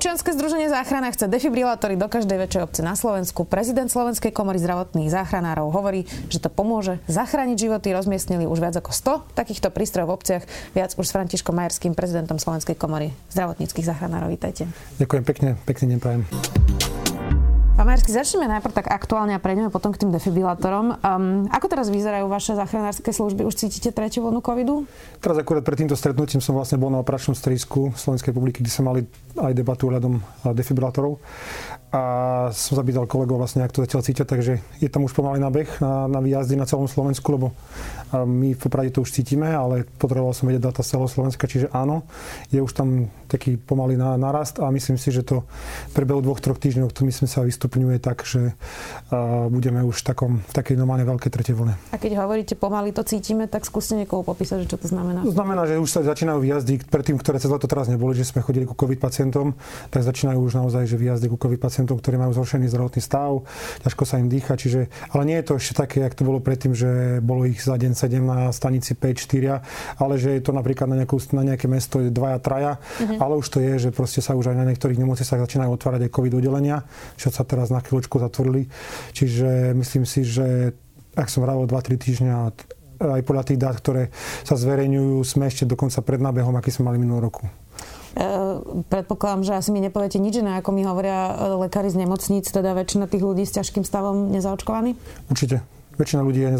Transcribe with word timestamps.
Občianske 0.00 0.32
združenie 0.32 0.72
záchrana 0.72 1.12
chce 1.12 1.28
defibrilátory 1.28 1.92
do 1.92 2.08
každej 2.08 2.40
väčšej 2.40 2.64
obce 2.64 2.80
na 2.80 2.96
Slovensku. 2.96 3.44
Prezident 3.44 3.84
Slovenskej 3.84 4.32
komory 4.32 4.56
zdravotných 4.56 5.12
záchranárov 5.12 5.68
hovorí, 5.68 6.08
že 6.32 6.40
to 6.40 6.48
pomôže 6.48 6.96
zachrániť 7.04 7.68
životy. 7.68 7.92
Rozmiestnili 7.92 8.48
už 8.48 8.64
viac 8.64 8.80
ako 8.80 8.96
100 8.96 9.36
takýchto 9.36 9.68
prístrojov 9.68 10.08
v 10.08 10.16
obciach. 10.16 10.42
Viac 10.72 10.96
už 10.96 11.04
s 11.04 11.12
Františkom 11.12 11.52
Majerským, 11.52 11.92
prezidentom 11.92 12.40
Slovenskej 12.40 12.80
komory 12.80 13.12
zdravotníckých 13.28 13.92
záchranárov. 13.92 14.32
Vítajte. 14.32 14.72
Ďakujem 14.96 15.20
pekne, 15.28 15.60
pekne 15.68 15.84
neprajem. 15.92 16.24
Pán 16.24 17.09
Majersky, 17.90 18.14
začneme 18.14 18.46
najprv 18.46 18.70
tak 18.70 18.86
aktuálne 18.86 19.34
a 19.34 19.42
prejdeme 19.42 19.66
potom 19.66 19.90
k 19.90 20.06
tým 20.06 20.14
defibrilátorom. 20.14 21.02
Um, 21.02 21.50
ako 21.50 21.66
teraz 21.66 21.90
vyzerajú 21.90 22.30
vaše 22.30 22.54
záchranárske 22.54 23.10
služby? 23.10 23.42
Už 23.42 23.58
cítite 23.58 23.90
tretiu 23.90 24.22
vlnu 24.22 24.38
covidu? 24.46 24.86
Teraz 25.18 25.34
akurát 25.34 25.66
pred 25.66 25.82
týmto 25.82 25.98
stretnutím 25.98 26.38
som 26.38 26.54
vlastne 26.54 26.78
bol 26.78 26.94
na 26.94 27.02
operačnom 27.02 27.34
stredisku 27.34 27.90
Slovenskej 27.98 28.30
republiky, 28.30 28.62
kde 28.62 28.70
sa 28.70 28.86
mali 28.86 29.10
aj 29.34 29.58
debatu 29.58 29.90
ohľadom 29.90 30.22
defibrilátorov 30.54 31.18
a 31.90 32.02
som 32.54 32.78
zapýtal 32.78 33.10
kolegov 33.10 33.42
vlastne, 33.42 33.66
ak 33.66 33.74
to 33.74 33.82
zatiaľ 33.82 34.06
cítia, 34.06 34.22
takže 34.22 34.62
je 34.78 34.86
tam 34.86 35.02
už 35.02 35.10
pomalý 35.10 35.42
nabeh 35.42 35.66
na, 35.82 36.06
na 36.06 36.22
výjazdy 36.22 36.54
na 36.54 36.62
celom 36.62 36.86
Slovensku, 36.86 37.26
lebo 37.34 37.50
my 38.14 38.54
v 38.54 38.60
Poprade 38.62 38.94
to 38.94 39.02
už 39.02 39.10
cítime, 39.10 39.50
ale 39.50 39.82
potreboval 39.98 40.30
som 40.30 40.46
vedieť 40.46 40.70
data 40.70 40.86
z 40.86 40.94
celého 40.94 41.10
Slovenska, 41.10 41.50
čiže 41.50 41.66
áno, 41.74 42.06
je 42.54 42.62
už 42.62 42.70
tam 42.70 43.10
taký 43.26 43.58
pomalý 43.58 43.98
narast 43.98 44.62
a 44.62 44.70
myslím 44.70 45.02
si, 45.02 45.10
že 45.10 45.26
to 45.26 45.42
prebehu 45.90 46.22
dvoch, 46.22 46.38
troch 46.38 46.62
týždňov, 46.62 46.94
to 46.94 47.02
myslím 47.02 47.26
sa 47.26 47.42
vystupňuje 47.80 47.98
tak, 48.00 48.28
že 48.28 48.52
budeme 49.48 49.80
už 49.84 50.04
v, 50.04 50.04
takom, 50.04 50.32
v 50.44 50.52
takej 50.52 50.76
normálne 50.76 51.08
veľkej 51.08 51.30
tretej 51.32 51.54
vlne. 51.56 51.74
A 51.90 51.96
keď 51.96 52.20
hovoríte 52.20 52.54
pomaly 52.54 52.92
to 52.92 53.02
cítime, 53.02 53.48
tak 53.48 53.64
skúste 53.64 53.96
niekoho 53.96 54.20
popísať, 54.20 54.64
že 54.64 54.66
čo 54.68 54.76
to 54.76 54.86
znamená. 54.92 55.24
To 55.24 55.32
znamená, 55.32 55.64
že 55.64 55.80
už 55.80 55.88
sa 55.88 56.00
začínajú 56.04 56.38
výjazdy, 56.44 56.84
predtým, 56.84 57.16
ktoré 57.16 57.40
cez 57.40 57.48
leto 57.48 57.64
teraz 57.64 57.88
neboli, 57.88 58.12
že 58.12 58.28
sme 58.28 58.44
chodili 58.44 58.68
ku 58.68 58.76
COVID 58.76 59.00
pacientom, 59.00 59.56
tak 59.88 60.04
začínajú 60.04 60.38
už 60.38 60.60
naozaj, 60.60 60.84
že 60.84 60.96
výjazdy 61.00 61.26
ku 61.32 61.40
COVID 61.40 61.60
pacientom 61.60 61.96
ktorí 61.96 62.16
majú 62.20 62.36
zhoršený 62.36 62.68
zdravotný 62.68 63.00
stav, 63.00 63.44
ťažko 63.84 64.02
sa 64.04 64.20
im 64.20 64.28
dýcha, 64.28 64.56
čiže, 64.56 64.92
ale 65.16 65.22
nie 65.24 65.36
je 65.40 65.44
to 65.48 65.52
ešte 65.56 65.72
také, 65.80 66.04
jak 66.04 66.14
to 66.16 66.22
bolo 66.26 66.38
predtým, 66.42 66.76
že 66.76 67.20
bolo 67.24 67.48
ich 67.48 67.60
za 67.60 67.76
deň 67.80 67.92
7 67.96 68.20
na 68.20 68.38
stanici 68.52 68.92
5, 68.96 70.00
4, 70.00 70.00
ale 70.00 70.14
že 70.20 70.36
je 70.36 70.42
to 70.44 70.52
napríklad 70.52 70.88
na, 70.88 70.96
nejakú, 71.04 71.16
na 71.32 71.42
nejaké 71.44 71.66
mesto 71.68 72.00
dvaja, 72.00 72.38
traja, 72.40 72.72
mm-hmm. 72.76 73.18
ale 73.20 73.34
už 73.36 73.46
to 73.48 73.58
je, 73.60 73.88
že 73.88 73.90
proste 73.92 74.24
sa 74.24 74.32
už 74.36 74.52
aj 74.52 74.56
na 74.56 74.66
niektorých 74.72 75.00
nemocniciach 75.00 75.44
začínajú 75.44 75.70
otvárať 75.76 76.08
aj 76.08 76.10
COVID 76.10 76.32
oddelenia, 76.40 76.82
čo 77.20 77.28
sa 77.28 77.44
teraz 77.46 77.59
na 77.68 77.84
chvíľočku 77.84 78.16
zatvorili. 78.16 78.72
Čiže 79.12 79.76
myslím 79.76 80.08
si, 80.08 80.24
že 80.24 80.72
ak 81.12 81.28
som 81.28 81.44
vravil 81.44 81.68
2-3 81.68 82.00
týždňa 82.00 82.34
aj 83.00 83.22
podľa 83.24 83.44
tých 83.44 83.60
dát, 83.60 83.76
ktoré 83.76 84.08
sa 84.44 84.56
zverejňujú, 84.56 85.20
sme 85.24 85.52
ešte 85.52 85.68
dokonca 85.68 86.00
pred 86.00 86.20
nábehom, 86.20 86.56
aký 86.56 86.72
sme 86.72 86.92
mali 86.92 87.00
minulý 87.00 87.28
roku. 87.28 87.44
E, 87.44 88.24
predpokladám, 88.88 89.42
že 89.44 89.52
asi 89.56 89.70
mi 89.72 89.80
nepoviete 89.80 90.20
nič 90.20 90.40
iné, 90.40 90.60
ako 90.60 90.70
mi 90.72 90.84
hovoria 90.84 91.32
lekári 91.56 91.88
z 91.88 92.00
nemocníc, 92.00 92.48
teda 92.48 92.76
väčšina 92.76 93.08
tých 93.08 93.24
ľudí 93.24 93.44
s 93.44 93.56
ťažkým 93.56 93.84
stavom 93.84 94.28
nezaočkovaní? 94.32 94.96
Určite 95.32 95.79
väčšina 96.00 96.24
ľudí, 96.24 96.40
je, 96.40 96.50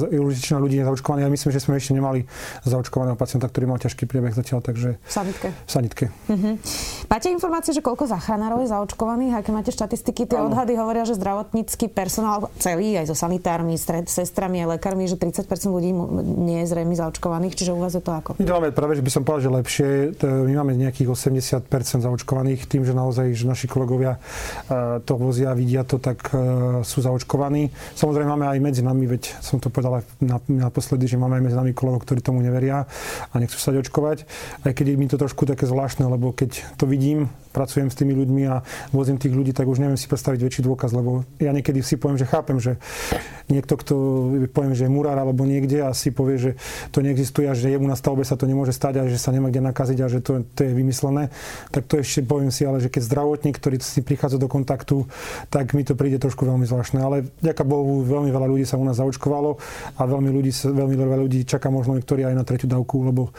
ľudí 0.60 0.76
je 0.78 0.84
zaočkovaných. 0.84 1.24
Ja 1.24 1.32
myslím, 1.32 1.50
že 1.56 1.60
sme 1.64 1.80
ešte 1.80 1.96
nemali 1.96 2.28
zaočkovaného 2.68 3.16
pacienta, 3.16 3.48
ktorý 3.48 3.72
mal 3.72 3.80
ťažký 3.80 4.04
priebeh 4.04 4.36
zatiaľ, 4.36 4.60
takže... 4.60 5.00
V 5.00 5.12
sanitke. 5.12 5.48
V 5.48 5.70
sanitke. 5.72 6.04
Uh-huh. 6.28 6.60
Máte 7.08 7.32
informácie, 7.32 7.72
že 7.72 7.80
koľko 7.80 8.04
záchranárov 8.12 8.60
je 8.60 8.68
zaočkovaných? 8.68 9.40
Aké 9.40 9.50
máte 9.50 9.72
štatistiky? 9.72 10.28
Tie 10.28 10.36
ano. 10.36 10.52
odhady 10.52 10.76
hovoria, 10.76 11.08
že 11.08 11.16
zdravotnícky 11.16 11.88
personál 11.88 12.52
celý, 12.60 13.00
aj 13.00 13.08
so 13.08 13.16
sanitármi, 13.16 13.80
stred, 13.80 14.06
sestrami, 14.06 14.60
aj 14.60 14.76
lekármi, 14.76 15.08
že 15.08 15.16
30% 15.16 15.48
ľudí 15.72 15.90
nie 16.20 16.60
je 16.62 16.66
zrejme 16.68 16.92
zaočkovaných, 16.92 17.56
čiže 17.56 17.72
u 17.72 17.80
vás 17.80 17.96
je 17.96 18.04
to 18.04 18.12
ako? 18.12 18.36
My 18.36 18.44
máme 18.60 18.70
práve, 18.76 19.00
že 19.00 19.02
by 19.06 19.10
som 19.10 19.22
povedal, 19.24 19.48
že 19.48 19.50
lepšie. 19.56 19.88
My 20.20 20.52
máme 20.60 20.76
nejakých 20.76 21.08
80% 21.08 21.64
zaočkovaných 22.04 22.68
tým, 22.68 22.84
že 22.84 22.92
naozaj 22.92 23.32
že 23.32 23.46
naši 23.46 23.70
kolegovia 23.70 24.18
to 25.06 25.14
vozia, 25.16 25.54
vidia 25.54 25.86
to, 25.86 26.02
tak 26.02 26.28
sú 26.82 26.98
zaočkovaní. 27.00 27.70
Samozrejme 27.94 28.28
máme 28.28 28.46
aj 28.50 28.58
medzi 28.58 28.82
nami, 28.82 29.06
veď 29.06 29.29
som 29.38 29.62
to 29.62 29.70
povedal 29.70 30.02
aj 30.02 30.04
naposledy, 30.50 31.06
že 31.06 31.14
máme 31.14 31.38
aj 31.38 31.44
medzi 31.46 31.56
nami 31.56 31.72
kolegov, 31.72 32.02
ktorí 32.02 32.20
tomu 32.20 32.42
neveria 32.42 32.90
a 33.30 33.34
nechcú 33.38 33.56
sa 33.56 33.70
očkovať. 33.70 34.26
Aj 34.66 34.72
keď 34.74 34.92
je 34.92 34.96
mi 34.98 35.06
to 35.06 35.14
trošku 35.14 35.46
také 35.46 35.70
zvláštne, 35.70 36.10
lebo 36.10 36.34
keď 36.34 36.74
to 36.74 36.90
vidím, 36.90 37.30
pracujem 37.50 37.90
s 37.90 37.98
tými 37.98 38.14
ľuďmi 38.14 38.42
a 38.46 38.62
vozím 38.94 39.18
tých 39.18 39.34
ľudí, 39.34 39.50
tak 39.50 39.66
už 39.66 39.82
neviem 39.82 39.98
si 39.98 40.06
predstaviť 40.06 40.40
väčší 40.40 40.62
dôkaz, 40.64 40.94
lebo 40.94 41.26
ja 41.42 41.50
niekedy 41.50 41.82
si 41.82 41.98
poviem, 41.98 42.18
že 42.18 42.26
chápem, 42.30 42.62
že 42.62 42.78
niekto, 43.50 43.74
kto 43.74 43.94
poviem, 44.54 44.74
že 44.78 44.86
je 44.86 44.90
murár 44.90 45.18
alebo 45.18 45.42
niekde 45.42 45.82
a 45.82 45.90
si 45.90 46.14
povie, 46.14 46.38
že 46.38 46.50
to 46.94 47.02
neexistuje 47.02 47.50
a 47.50 47.54
že 47.54 47.74
jemu 47.74 47.90
na 47.90 47.98
stavbe 47.98 48.22
sa 48.22 48.38
to 48.38 48.46
nemôže 48.46 48.70
stať 48.70 49.02
a 49.02 49.10
že 49.10 49.18
sa 49.18 49.34
nemá 49.34 49.50
kde 49.50 49.66
nakaziť 49.66 49.98
a 50.00 50.06
že 50.06 50.22
to, 50.22 50.46
to 50.54 50.60
je 50.62 50.70
vymyslené, 50.70 51.34
tak 51.74 51.90
to 51.90 51.98
ešte 51.98 52.22
poviem 52.22 52.54
si, 52.54 52.62
ale 52.62 52.78
že 52.78 52.88
keď 52.88 53.02
zdravotník, 53.10 53.58
ktorý 53.58 53.76
si 53.82 54.00
prichádza 54.06 54.38
do 54.38 54.46
kontaktu, 54.46 55.10
tak 55.50 55.74
mi 55.74 55.82
to 55.82 55.98
príde 55.98 56.22
trošku 56.22 56.46
veľmi 56.46 56.64
zvláštne. 56.64 57.02
Ale 57.02 57.26
ďaká 57.42 57.66
Bohu, 57.66 58.06
veľmi 58.06 58.30
veľa 58.30 58.46
ľudí 58.46 58.64
sa 58.64 58.78
u 58.78 58.86
nás 58.86 59.02
zaočkovalo 59.02 59.58
a 59.98 60.02
veľmi, 60.06 60.30
ľudí, 60.30 60.52
veľmi 60.54 60.96
veľa 60.96 61.16
ľudí 61.18 61.42
čaká 61.42 61.68
možno 61.68 61.98
niektorí 61.98 62.22
aj 62.22 62.34
na 62.38 62.46
tretiu 62.46 62.70
dávku, 62.70 63.02
lebo 63.02 63.34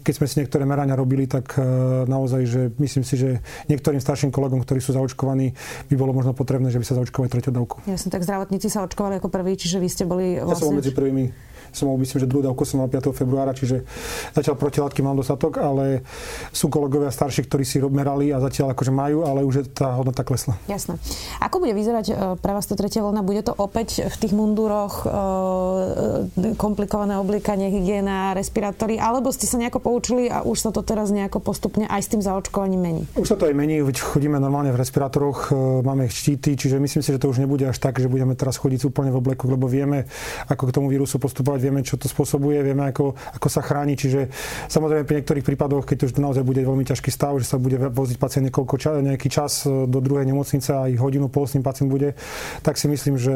keď 0.00 0.14
sme 0.16 0.26
si 0.26 0.34
niektoré 0.40 0.64
merania 0.64 0.96
robili, 0.96 1.28
tak 1.28 1.54
e, 1.56 1.62
naozaj, 2.08 2.42
že 2.48 2.60
myslím 2.80 3.04
si, 3.04 3.14
že 3.20 3.28
niektorým 3.68 4.00
starším 4.00 4.32
kolegom, 4.32 4.64
ktorí 4.64 4.80
sú 4.80 4.96
zaočkovaní, 4.96 5.52
by 5.92 5.94
bolo 5.94 6.16
možno 6.16 6.32
potrebné, 6.32 6.72
že 6.72 6.80
by 6.80 6.86
sa 6.88 6.96
zaočkovali 6.98 7.28
tretiu 7.28 7.52
dávku. 7.52 7.84
Jasne, 7.84 8.08
tak 8.08 8.24
zdravotníci 8.24 8.72
sa 8.72 8.82
očkovali 8.84 9.20
ako 9.20 9.28
prví, 9.28 9.54
čiže 9.54 9.78
vy 9.78 9.88
ste 9.88 10.04
boli 10.08 10.40
vlastne... 10.40 10.48
Ja 10.48 10.56
som 10.56 10.72
vlastne- 10.72 10.80
medzi 10.80 10.92
prvými 10.96 11.24
som 11.72 11.90
mal, 11.90 11.96
myslím, 12.00 12.18
že 12.22 12.26
druhú 12.26 12.42
dávku 12.44 12.62
som 12.66 12.82
mal 12.82 12.88
5. 12.90 13.10
februára, 13.14 13.52
čiže 13.54 13.86
zatiaľ 14.34 14.54
protilátky 14.58 15.00
mám 15.02 15.16
dostatok, 15.16 15.62
ale 15.62 16.04
sú 16.50 16.68
kolegovia 16.68 17.10
starší, 17.10 17.46
ktorí 17.46 17.64
si 17.66 17.80
merali 17.82 18.30
a 18.34 18.38
zatiaľ 18.42 18.74
akože 18.74 18.92
majú, 18.92 19.26
ale 19.26 19.46
už 19.46 19.54
je 19.60 19.64
tá 19.70 19.96
hodnota 19.96 20.22
klesla. 20.26 20.58
Jasné. 20.68 20.96
Ako 21.42 21.62
bude 21.62 21.74
vyzerať 21.74 22.06
e, 22.10 22.14
pre 22.38 22.52
vás 22.52 22.66
to 22.66 22.74
tretia 22.78 23.02
vlna? 23.02 23.24
Bude 23.24 23.42
to 23.42 23.54
opäť 23.56 24.06
v 24.06 24.16
tých 24.16 24.32
mundúroch 24.34 25.04
e, 25.04 25.06
e, 25.06 26.58
komplikované 26.58 27.16
obliekanie, 27.18 27.72
hygiena, 27.72 28.36
respirátory, 28.36 29.00
alebo 29.00 29.32
ste 29.32 29.48
sa 29.48 29.56
nejako 29.58 29.82
poučili 29.82 30.28
a 30.28 30.42
už 30.44 30.68
sa 30.68 30.70
to 30.70 30.84
teraz 30.84 31.10
nejako 31.10 31.40
postupne 31.40 31.86
aj 31.88 32.00
s 32.00 32.08
tým 32.12 32.22
zaočkovaním 32.22 32.80
mení? 32.80 33.02
Už 33.16 33.32
sa 33.32 33.36
to 33.38 33.48
aj 33.48 33.54
mení, 33.56 33.82
chodíme 33.90 34.36
normálne 34.36 34.70
v 34.74 34.80
respirátoroch, 34.80 35.52
máme 35.84 36.06
štíty, 36.10 36.54
čiže 36.56 36.76
myslím 36.80 37.02
si, 37.02 37.10
že 37.12 37.20
to 37.20 37.30
už 37.30 37.42
nebude 37.42 37.64
až 37.66 37.78
tak, 37.78 37.98
že 37.98 38.10
budeme 38.10 38.34
teraz 38.34 38.56
chodiť 38.60 38.88
úplne 38.88 39.10
v 39.12 39.20
obleku, 39.20 39.46
lebo 39.48 39.66
vieme, 39.70 40.08
ako 40.48 40.68
k 40.68 40.74
tomu 40.74 40.86
vírusu 40.90 41.20
postupovať 41.20 41.59
vieme, 41.60 41.84
čo 41.84 42.00
to 42.00 42.08
spôsobuje, 42.08 42.64
vieme, 42.64 42.88
ako, 42.88 43.12
ako 43.36 43.48
sa 43.52 43.60
chráni. 43.60 43.94
Čiže 43.94 44.32
samozrejme 44.66 45.04
pri 45.04 45.20
niektorých 45.20 45.44
prípadoch, 45.44 45.84
keď 45.84 45.96
to 46.00 46.04
už 46.08 46.12
naozaj 46.16 46.42
bude 46.42 46.64
veľmi 46.64 46.82
ťažký 46.88 47.12
stav, 47.12 47.36
že 47.36 47.46
sa 47.46 47.60
bude 47.60 47.76
voziť 47.76 48.16
pacient 48.16 48.48
niekoľko 48.48 48.74
čas, 48.80 48.94
nejaký 49.04 49.28
čas 49.28 49.68
do 49.68 49.98
druhej 50.00 50.24
nemocnice 50.24 50.72
a 50.72 50.88
aj 50.88 50.96
hodinu 50.96 51.28
pol 51.28 51.44
s 51.44 51.54
tým 51.54 51.64
pacient 51.64 51.92
bude, 51.92 52.16
tak 52.64 52.80
si 52.80 52.88
myslím, 52.88 53.20
že 53.20 53.34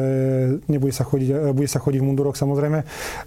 nebude 0.65 0.91
sa 0.91 1.05
chodiť, 1.05 1.53
bude 1.53 1.69
sa 1.69 1.77
chodiť 1.77 1.99
v 2.01 2.07
munduroch 2.09 2.39
samozrejme, 2.39 2.79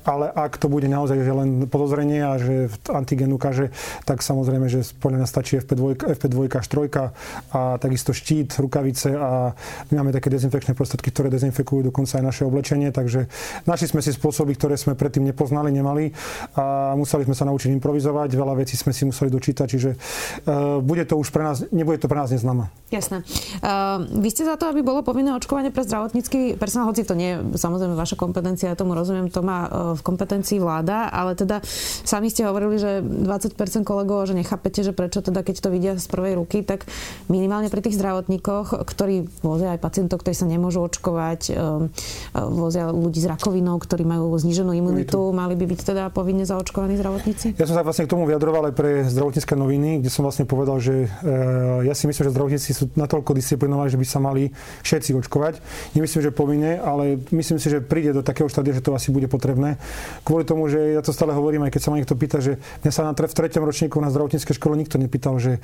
ale 0.02 0.26
ak 0.32 0.58
to 0.58 0.66
bude 0.66 0.88
naozaj 0.88 1.20
že 1.20 1.34
len 1.34 1.68
podozrenie 1.68 2.24
a 2.24 2.40
že 2.40 2.72
antigen 2.88 3.28
ukáže, 3.34 3.68
tak 4.08 4.24
samozrejme, 4.24 4.70
že 4.72 4.86
podľa 4.96 5.24
nás 5.24 5.30
stačí 5.30 5.60
FP2, 5.60 6.16
FP2 6.16 6.38
až 6.56 6.66
3 6.66 7.52
a 7.52 7.60
takisto 7.76 8.16
štít, 8.16 8.56
rukavice 8.56 9.12
a 9.12 9.52
my 9.92 9.92
máme 10.00 10.10
také 10.14 10.32
dezinfekčné 10.32 10.72
prostriedky, 10.72 11.12
ktoré 11.12 11.28
dezinfekujú 11.28 11.92
dokonca 11.92 12.16
aj 12.16 12.24
naše 12.24 12.42
oblečenie, 12.48 12.88
takže 12.94 13.28
našli 13.68 13.86
sme 13.92 14.00
si 14.00 14.14
spôsoby, 14.14 14.56
ktoré 14.56 14.80
sme 14.80 14.87
sme 14.88 14.96
predtým 14.96 15.28
nepoznali, 15.28 15.68
nemali 15.68 16.16
a 16.56 16.96
museli 16.96 17.28
sme 17.28 17.36
sa 17.36 17.44
naučiť 17.44 17.76
improvizovať, 17.76 18.32
veľa 18.32 18.56
vecí 18.56 18.80
sme 18.80 18.96
si 18.96 19.04
museli 19.04 19.28
dočítať, 19.28 19.66
čiže 19.68 19.90
uh, 19.92 20.80
bude 20.80 21.04
to 21.04 21.20
už 21.20 21.28
pre 21.28 21.44
nás, 21.44 21.68
nebude 21.68 22.00
to 22.00 22.08
pre 22.08 22.16
nás 22.16 22.32
neznáma. 22.32 22.72
Jasné. 22.88 23.20
Uh, 23.60 24.08
vy 24.16 24.32
ste 24.32 24.48
za 24.48 24.56
to, 24.56 24.72
aby 24.72 24.80
bolo 24.80 25.04
povinné 25.04 25.36
očkovanie 25.36 25.68
pre 25.68 25.84
zdravotnícky 25.84 26.56
personál, 26.56 26.88
hoci 26.88 27.04
to 27.04 27.12
nie 27.12 27.36
je 27.36 27.60
samozrejme 27.60 27.92
vaša 27.92 28.16
kompetencia, 28.16 28.72
ja 28.72 28.80
tomu 28.80 28.96
rozumiem, 28.96 29.28
to 29.28 29.44
má 29.44 29.68
uh, 29.68 29.70
v 29.92 30.00
kompetencii 30.00 30.56
vláda, 30.56 31.12
ale 31.12 31.36
teda 31.36 31.60
sami 32.08 32.32
ste 32.32 32.48
hovorili, 32.48 32.80
že 32.80 33.04
20% 33.04 33.84
kolegov, 33.84 34.24
že 34.24 34.32
nechápete, 34.32 34.80
že 34.80 34.96
prečo 34.96 35.20
teda, 35.20 35.44
keď 35.44 35.56
to 35.60 35.68
vidia 35.68 35.92
z 36.00 36.08
prvej 36.08 36.40
ruky, 36.40 36.64
tak 36.64 36.88
minimálne 37.28 37.68
pri 37.68 37.84
tých 37.84 38.00
zdravotníkoch, 38.00 38.88
ktorí 38.88 39.28
vozia 39.44 39.76
aj 39.76 39.84
pacientov, 39.84 40.24
ktorí 40.24 40.32
sa 40.32 40.48
nemôžu 40.48 40.80
očkovať, 40.80 41.52
vozia 42.34 42.88
ľudí 42.88 43.18
s 43.18 43.28
rakovinou, 43.28 43.76
ktorí 43.82 44.06
majú 44.06 44.38
zníženú 44.38 44.77
imunitu, 44.78 45.18
mali 45.34 45.58
by 45.58 45.64
byť 45.66 45.80
teda 45.82 46.04
povinne 46.14 46.46
zaočkovaní 46.46 46.94
zdravotníci? 46.96 47.58
Ja 47.58 47.66
som 47.66 47.74
sa 47.74 47.82
vlastne 47.82 48.06
k 48.06 48.12
tomu 48.14 48.24
vyjadroval 48.24 48.70
aj 48.70 48.74
pre 48.74 48.90
zdravotnícke 49.06 49.54
noviny, 49.58 50.00
kde 50.00 50.10
som 50.10 50.22
vlastne 50.22 50.46
povedal, 50.46 50.78
že 50.78 51.06
e, 51.06 51.86
ja 51.86 51.94
si 51.94 52.06
myslím, 52.06 52.30
že 52.30 52.32
zdravotníci 52.32 52.70
sú 52.72 52.84
natoľko 52.94 53.34
disciplinovaní, 53.34 53.90
že 53.90 54.00
by 54.00 54.06
sa 54.06 54.18
mali 54.22 54.54
všetci 54.86 55.18
očkovať. 55.18 55.60
Nemyslím, 55.98 56.22
že 56.24 56.30
povinne, 56.30 56.78
ale 56.78 57.18
myslím 57.34 57.58
si, 57.58 57.68
že 57.68 57.82
príde 57.82 58.14
do 58.14 58.22
takého 58.22 58.46
štádia, 58.46 58.72
že 58.72 58.84
to 58.84 58.94
asi 58.94 59.10
bude 59.10 59.26
potrebné. 59.26 59.76
Kvôli 60.22 60.46
tomu, 60.46 60.70
že 60.70 60.94
ja 60.94 61.02
to 61.02 61.10
stále 61.10 61.34
hovorím, 61.34 61.66
aj 61.66 61.74
keď 61.74 61.80
sa 61.82 61.90
ma 61.90 61.98
niekto 61.98 62.14
pýta, 62.14 62.38
že 62.38 62.62
mňa 62.86 62.92
sa 62.94 63.02
na 63.04 63.12
tre, 63.12 63.26
v 63.26 63.34
treťom 63.34 63.64
ročníku 63.66 63.98
na 63.98 64.08
zdravotníckej 64.08 64.54
škole 64.54 64.78
nikto 64.78 64.96
nepýtal, 64.96 65.36
že 65.42 65.58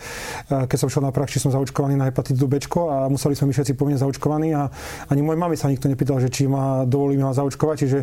e, 0.51 0.67
keď 0.67 0.77
som 0.77 0.89
šiel 0.91 1.07
na 1.07 1.13
prax, 1.15 1.37
či 1.37 1.43
som 1.43 1.55
zaočkovaný 1.55 1.95
na 1.95 2.11
hepatitu 2.11 2.45
B 2.45 2.59
a 2.65 3.07
museli 3.07 3.37
sme 3.37 3.51
my 3.51 3.55
všetci 3.55 3.73
povinne 3.79 3.99
zaočkovaní 4.01 4.57
a 4.57 4.71
ani 5.11 5.21
môj 5.21 5.37
mami 5.37 5.55
sa 5.55 5.69
nikto 5.69 5.87
nepýtal, 5.87 6.19
že 6.19 6.33
či 6.33 6.49
ma 6.49 6.83
dovolí 6.89 7.21
ma 7.21 7.35
zaočkovať, 7.37 7.77
čiže 7.85 7.99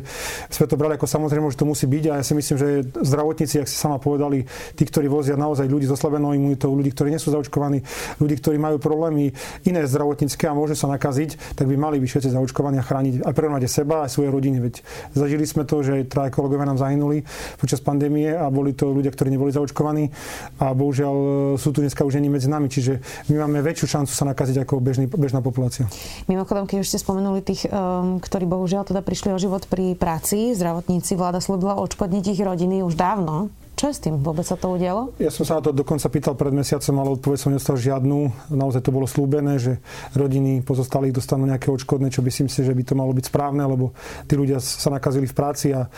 sme 0.51 0.65
to 0.67 0.75
brali 0.79 0.95
ako 0.95 1.00
samozrejme, 1.05 1.47
že 1.53 1.59
to 1.59 1.69
musí 1.69 1.85
byť 1.85 2.03
a 2.09 2.13
ja 2.19 2.23
si 2.25 2.33
myslím, 2.33 2.57
že 2.57 2.67
zdravotníci, 3.01 3.61
ak 3.61 3.67
si 3.69 3.77
sama 3.77 4.01
povedali, 4.01 4.45
tí, 4.75 4.83
ktorí 4.87 5.07
vozia 5.07 5.37
naozaj 5.37 5.69
ľudí 5.69 5.85
so 5.85 5.97
slabenou 5.97 6.33
imunitou, 6.33 6.73
ľudí, 6.73 6.91
ktorí 6.91 7.13
nie 7.13 7.21
sú 7.21 7.29
zaočkovaní, 7.31 7.83
ľudí, 8.17 8.35
ktorí 8.41 8.57
majú 8.57 8.77
problémy 8.81 9.33
iné 9.67 9.81
zdravotnícke 9.85 10.45
a 10.47 10.57
môžu 10.57 10.73
sa 10.73 10.89
nakaziť, 10.89 11.55
tak 11.55 11.69
by 11.69 11.75
mali 11.77 11.97
byť 12.01 12.09
všetci 12.09 12.29
zaočkovaní 12.35 12.81
a 12.81 12.85
chrániť 12.85 13.13
aj 13.25 13.33
aj 13.61 13.69
seba, 13.69 13.95
aj 14.05 14.11
svoje 14.11 14.29
rodiny. 14.33 14.57
Veď 14.61 14.75
zažili 15.13 15.45
sme 15.45 15.63
to, 15.67 15.85
že 15.85 16.09
traja 16.09 16.33
kolegovia 16.33 16.65
nám 16.65 16.81
zahynuli 16.81 17.23
počas 17.57 17.79
pandémie 17.83 18.33
a 18.33 18.49
boli 18.49 18.73
to 18.73 18.89
ľudia, 18.89 19.13
ktorí 19.13 19.33
neboli 19.33 19.53
zaočkovaní 19.53 20.09
a 20.57 20.73
bohužiaľ 20.73 21.15
sú 21.57 21.69
tu 21.75 21.83
dneska 21.85 22.01
už 22.05 22.17
ani 22.17 22.29
medzi 22.31 22.49
nami, 22.49 22.67
čiže 22.71 23.01
my 23.29 23.45
máme 23.45 23.61
väčšiu 23.61 23.87
šancu 23.99 24.13
sa 24.13 24.25
nakaziť 24.31 24.65
ako 24.65 24.81
bežný, 24.81 25.05
bežná 25.09 25.43
populácia. 25.43 25.85
Mimochodom, 26.25 26.65
keď 26.65 26.81
už 26.81 26.87
ste 26.89 26.99
spomenuli 27.01 27.41
tých, 27.45 27.67
um, 27.69 28.17
ktorí 28.17 28.45
bohužiaľ 28.49 28.87
teda 28.89 29.01
prišli 29.05 29.33
o 29.35 29.37
život 29.37 29.65
pri 29.69 29.93
práci, 29.93 30.53
zdravotníci, 30.91 31.15
vláda 31.15 31.39
slúbila 31.39 31.79
odškodniť 31.79 32.35
ich 32.35 32.41
rodiny 32.43 32.83
už 32.83 32.99
dávno. 32.99 33.47
Čo 33.81 33.89
je 33.89 33.97
s 33.97 34.05
tým? 34.05 34.21
Vôbec 34.21 34.45
sa 34.45 34.53
to 34.53 34.77
udialo? 34.77 35.17
Ja 35.17 35.33
som 35.33 35.41
sa 35.41 35.57
na 35.57 35.65
to 35.65 35.73
dokonca 35.73 36.05
pýtal 36.05 36.37
pred 36.37 36.53
mesiacom, 36.53 37.01
ale 37.01 37.17
odpoveď 37.17 37.37
som 37.41 37.49
nedostal 37.49 37.81
žiadnu. 37.81 38.29
Naozaj 38.53 38.85
to 38.85 38.93
bolo 38.93 39.09
slúbené, 39.09 39.57
že 39.57 39.81
rodiny 40.13 40.61
pozostalých 40.61 41.17
dostanú 41.17 41.49
nejaké 41.49 41.73
odškodné, 41.73 42.13
čo 42.13 42.21
by 42.21 42.29
si 42.29 42.45
myslím, 42.45 42.61
že 42.61 42.77
by 42.77 42.83
to 42.85 42.93
malo 42.93 43.09
byť 43.09 43.25
správne, 43.33 43.65
lebo 43.65 43.97
tí 44.29 44.37
ľudia 44.37 44.61
sa 44.61 44.93
nakazili 44.93 45.25
v 45.25 45.33
práci 45.33 45.73
a 45.73 45.89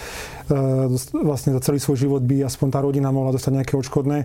e, 0.47 0.95
vlastne 1.27 1.51
za 1.59 1.59
celý 1.59 1.83
svoj 1.83 2.07
život 2.07 2.23
by 2.23 2.47
aspoň 2.47 2.67
tá 2.71 2.79
rodina 2.79 3.11
mohla 3.11 3.35
dostať 3.35 3.51
nejaké 3.51 3.75
odškodné. 3.75 4.17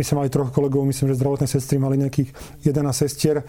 sme 0.00 0.24
mali 0.24 0.32
troch 0.32 0.48
kolegov, 0.48 0.88
myslím, 0.88 1.12
že 1.12 1.20
zdravotné 1.20 1.44
sestry 1.44 1.76
mali 1.76 2.00
nejakých 2.00 2.32
11 2.64 2.88
sestier. 2.88 3.44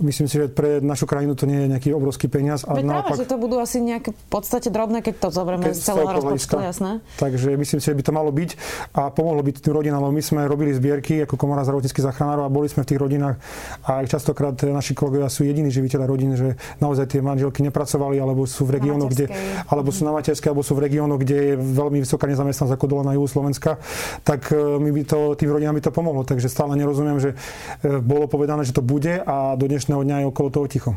Myslím 0.00 0.32
si, 0.32 0.40
že 0.40 0.48
pre 0.48 0.80
našu 0.80 1.04
krajinu 1.04 1.36
to 1.36 1.44
nie 1.44 1.60
je 1.60 1.76
nejaký 1.76 1.92
obrovský 1.92 2.32
peniaz. 2.32 2.64
A 2.64 2.80
naopak, 2.80 3.20
že 3.20 3.28
to 3.28 3.36
budú 3.36 3.60
asi 3.60 3.84
nejaké 3.84 4.16
v 4.16 4.26
podstate 4.32 4.72
drobné, 4.72 5.04
keď 5.04 5.14
to 5.20 5.28
zoberieme 5.28 5.76
z 5.76 5.92
celého 5.92 6.08
rozpočtu, 6.08 6.56
jasné. 6.56 7.04
Takže 7.20 7.52
myslím 7.60 7.84
si, 7.84 7.92
že 7.92 7.92
by 7.92 8.00
to 8.00 8.12
malo 8.16 8.32
byť 8.32 8.50
a 8.94 9.10
pomohlo 9.10 9.42
by 9.42 9.50
tým 9.50 9.74
rodinám, 9.74 9.98
lebo 10.06 10.14
my 10.14 10.22
sme 10.22 10.40
robili 10.46 10.70
zbierky 10.70 11.26
ako 11.26 11.34
Komora 11.34 11.66
zdravotníckých 11.66 12.06
záchranárov 12.06 12.46
a 12.46 12.50
boli 12.52 12.70
sme 12.70 12.86
v 12.86 12.94
tých 12.94 13.00
rodinách 13.02 13.36
a 13.90 14.06
častokrát 14.06 14.54
naši 14.70 14.94
kolegovia 14.94 15.26
sú 15.26 15.42
jediní 15.42 15.66
živiteľa 15.74 16.06
rodín, 16.06 16.38
že 16.38 16.54
naozaj 16.78 17.10
tie 17.10 17.20
manželky 17.20 17.66
nepracovali 17.66 18.22
alebo 18.22 18.46
sú 18.46 18.62
v 18.62 18.78
regiónoch, 18.78 19.10
kde, 19.10 19.26
alebo 19.66 19.90
sú 19.90 20.06
na 20.06 20.14
materskej, 20.14 20.54
alebo 20.54 20.62
sú 20.62 20.78
v 20.78 20.86
regiónoch, 20.86 21.18
kde 21.18 21.36
je 21.36 21.54
veľmi 21.58 21.98
vysoká 21.98 22.30
nezamestnanosť 22.30 22.74
ako 22.78 22.86
dole 22.86 23.02
na 23.02 23.18
juhu 23.18 23.26
Slovenska, 23.26 23.82
tak 24.22 24.54
e, 24.54 24.78
my 24.78 24.90
by 24.94 25.02
to, 25.02 25.18
tým 25.34 25.50
rodinám 25.50 25.74
by 25.74 25.82
to 25.82 25.90
pomohlo. 25.90 26.22
Takže 26.22 26.46
stále 26.46 26.78
nerozumiem, 26.78 27.18
že 27.18 27.34
e, 27.82 27.98
bolo 27.98 28.30
povedané, 28.30 28.62
že 28.62 28.76
to 28.76 28.80
bude 28.80 29.18
a 29.26 29.58
do 29.58 29.66
dnešného 29.66 30.06
dňa 30.06 30.16
je 30.22 30.26
okolo 30.30 30.48
toho 30.54 30.66
ticho. 30.70 30.94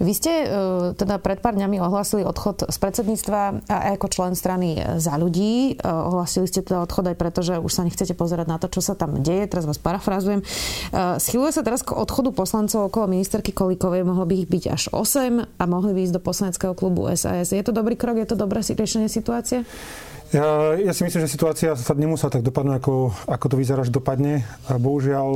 Vy 0.00 0.12
ste 0.16 0.32
uh, 0.44 0.48
teda 0.96 1.20
pred 1.20 1.42
pár 1.42 1.58
dňami 1.58 1.82
ohlasili 1.82 2.22
odchod 2.24 2.70
z 2.70 2.76
predsedníctva 2.78 3.40
a 3.68 3.76
ako 3.96 4.06
člen 4.08 4.32
strany 4.32 4.80
za 5.00 5.18
ľudí. 5.18 5.76
Uh, 5.80 6.12
ohlasili 6.12 6.48
ste 6.48 6.64
teda 6.64 6.84
odchod 6.86 7.12
aj 7.12 7.16
preto, 7.18 7.40
že 7.44 7.60
už 7.60 7.72
sa 7.72 7.82
nechcete 7.82 8.16
pozerať 8.16 8.46
na 8.48 8.56
to, 8.56 8.70
čo 8.72 8.80
sa 8.80 8.96
tam 8.96 9.20
deje. 9.20 9.50
Teraz 9.50 9.68
vás 9.68 9.76
parafrazujem. 9.82 10.40
Schyluje 11.18 11.52
sa 11.52 11.66
teraz 11.66 11.84
k 11.84 11.96
odchodu 11.96 12.32
poslancov 12.32 12.88
okolo 12.88 13.10
ministerky 13.10 13.52
Kolíkovej. 13.52 14.06
Mohlo 14.06 14.24
by 14.28 14.34
ich 14.44 14.48
byť 14.48 14.64
až 14.70 14.82
8 14.94 15.58
a 15.58 15.64
mohli 15.68 15.92
by 15.92 16.00
ísť 16.08 16.14
do 16.16 16.22
poslaneckého 16.22 16.74
klubu 16.76 17.08
SAS. 17.12 17.52
Je 17.52 17.64
to 17.64 17.74
dobrý 17.74 17.98
krok? 17.98 18.16
Je 18.20 18.28
to 18.28 18.36
dobré 18.38 18.62
riešenie 18.62 19.08
situácie? 19.10 19.64
Ja, 20.32 20.72
ja 20.80 20.92
si 20.96 21.04
myslím, 21.04 21.28
že 21.28 21.34
situácia 21.36 21.76
sa 21.76 21.92
nemusela 21.92 22.32
tak 22.32 22.40
dopadnúť, 22.40 22.80
ako, 22.80 22.94
ako 23.28 23.46
to 23.52 23.56
vyzerá, 23.60 23.84
že 23.84 23.92
dopadne. 23.92 24.48
A 24.64 24.80
bohužiaľ 24.80 25.28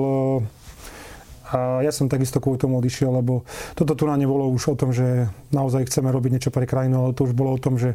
a 1.52 1.81
ja 1.82 1.94
som 1.94 2.10
takisto 2.10 2.43
kvôli 2.43 2.58
tomu 2.58 2.82
odišiel, 2.82 3.10
lebo 3.22 3.46
toto 3.78 3.94
tu 3.94 4.04
na 4.10 4.19
nebolo 4.19 4.50
už 4.50 4.75
o 4.75 4.76
tom, 4.78 4.90
že 4.90 5.31
naozaj 5.54 5.87
chceme 5.87 6.10
robiť 6.10 6.31
niečo 6.34 6.50
pre 6.50 6.66
krajinu, 6.66 7.06
ale 7.06 7.14
to 7.14 7.31
už 7.31 7.38
bolo 7.38 7.54
o 7.54 7.62
tom, 7.62 7.78
že 7.78 7.94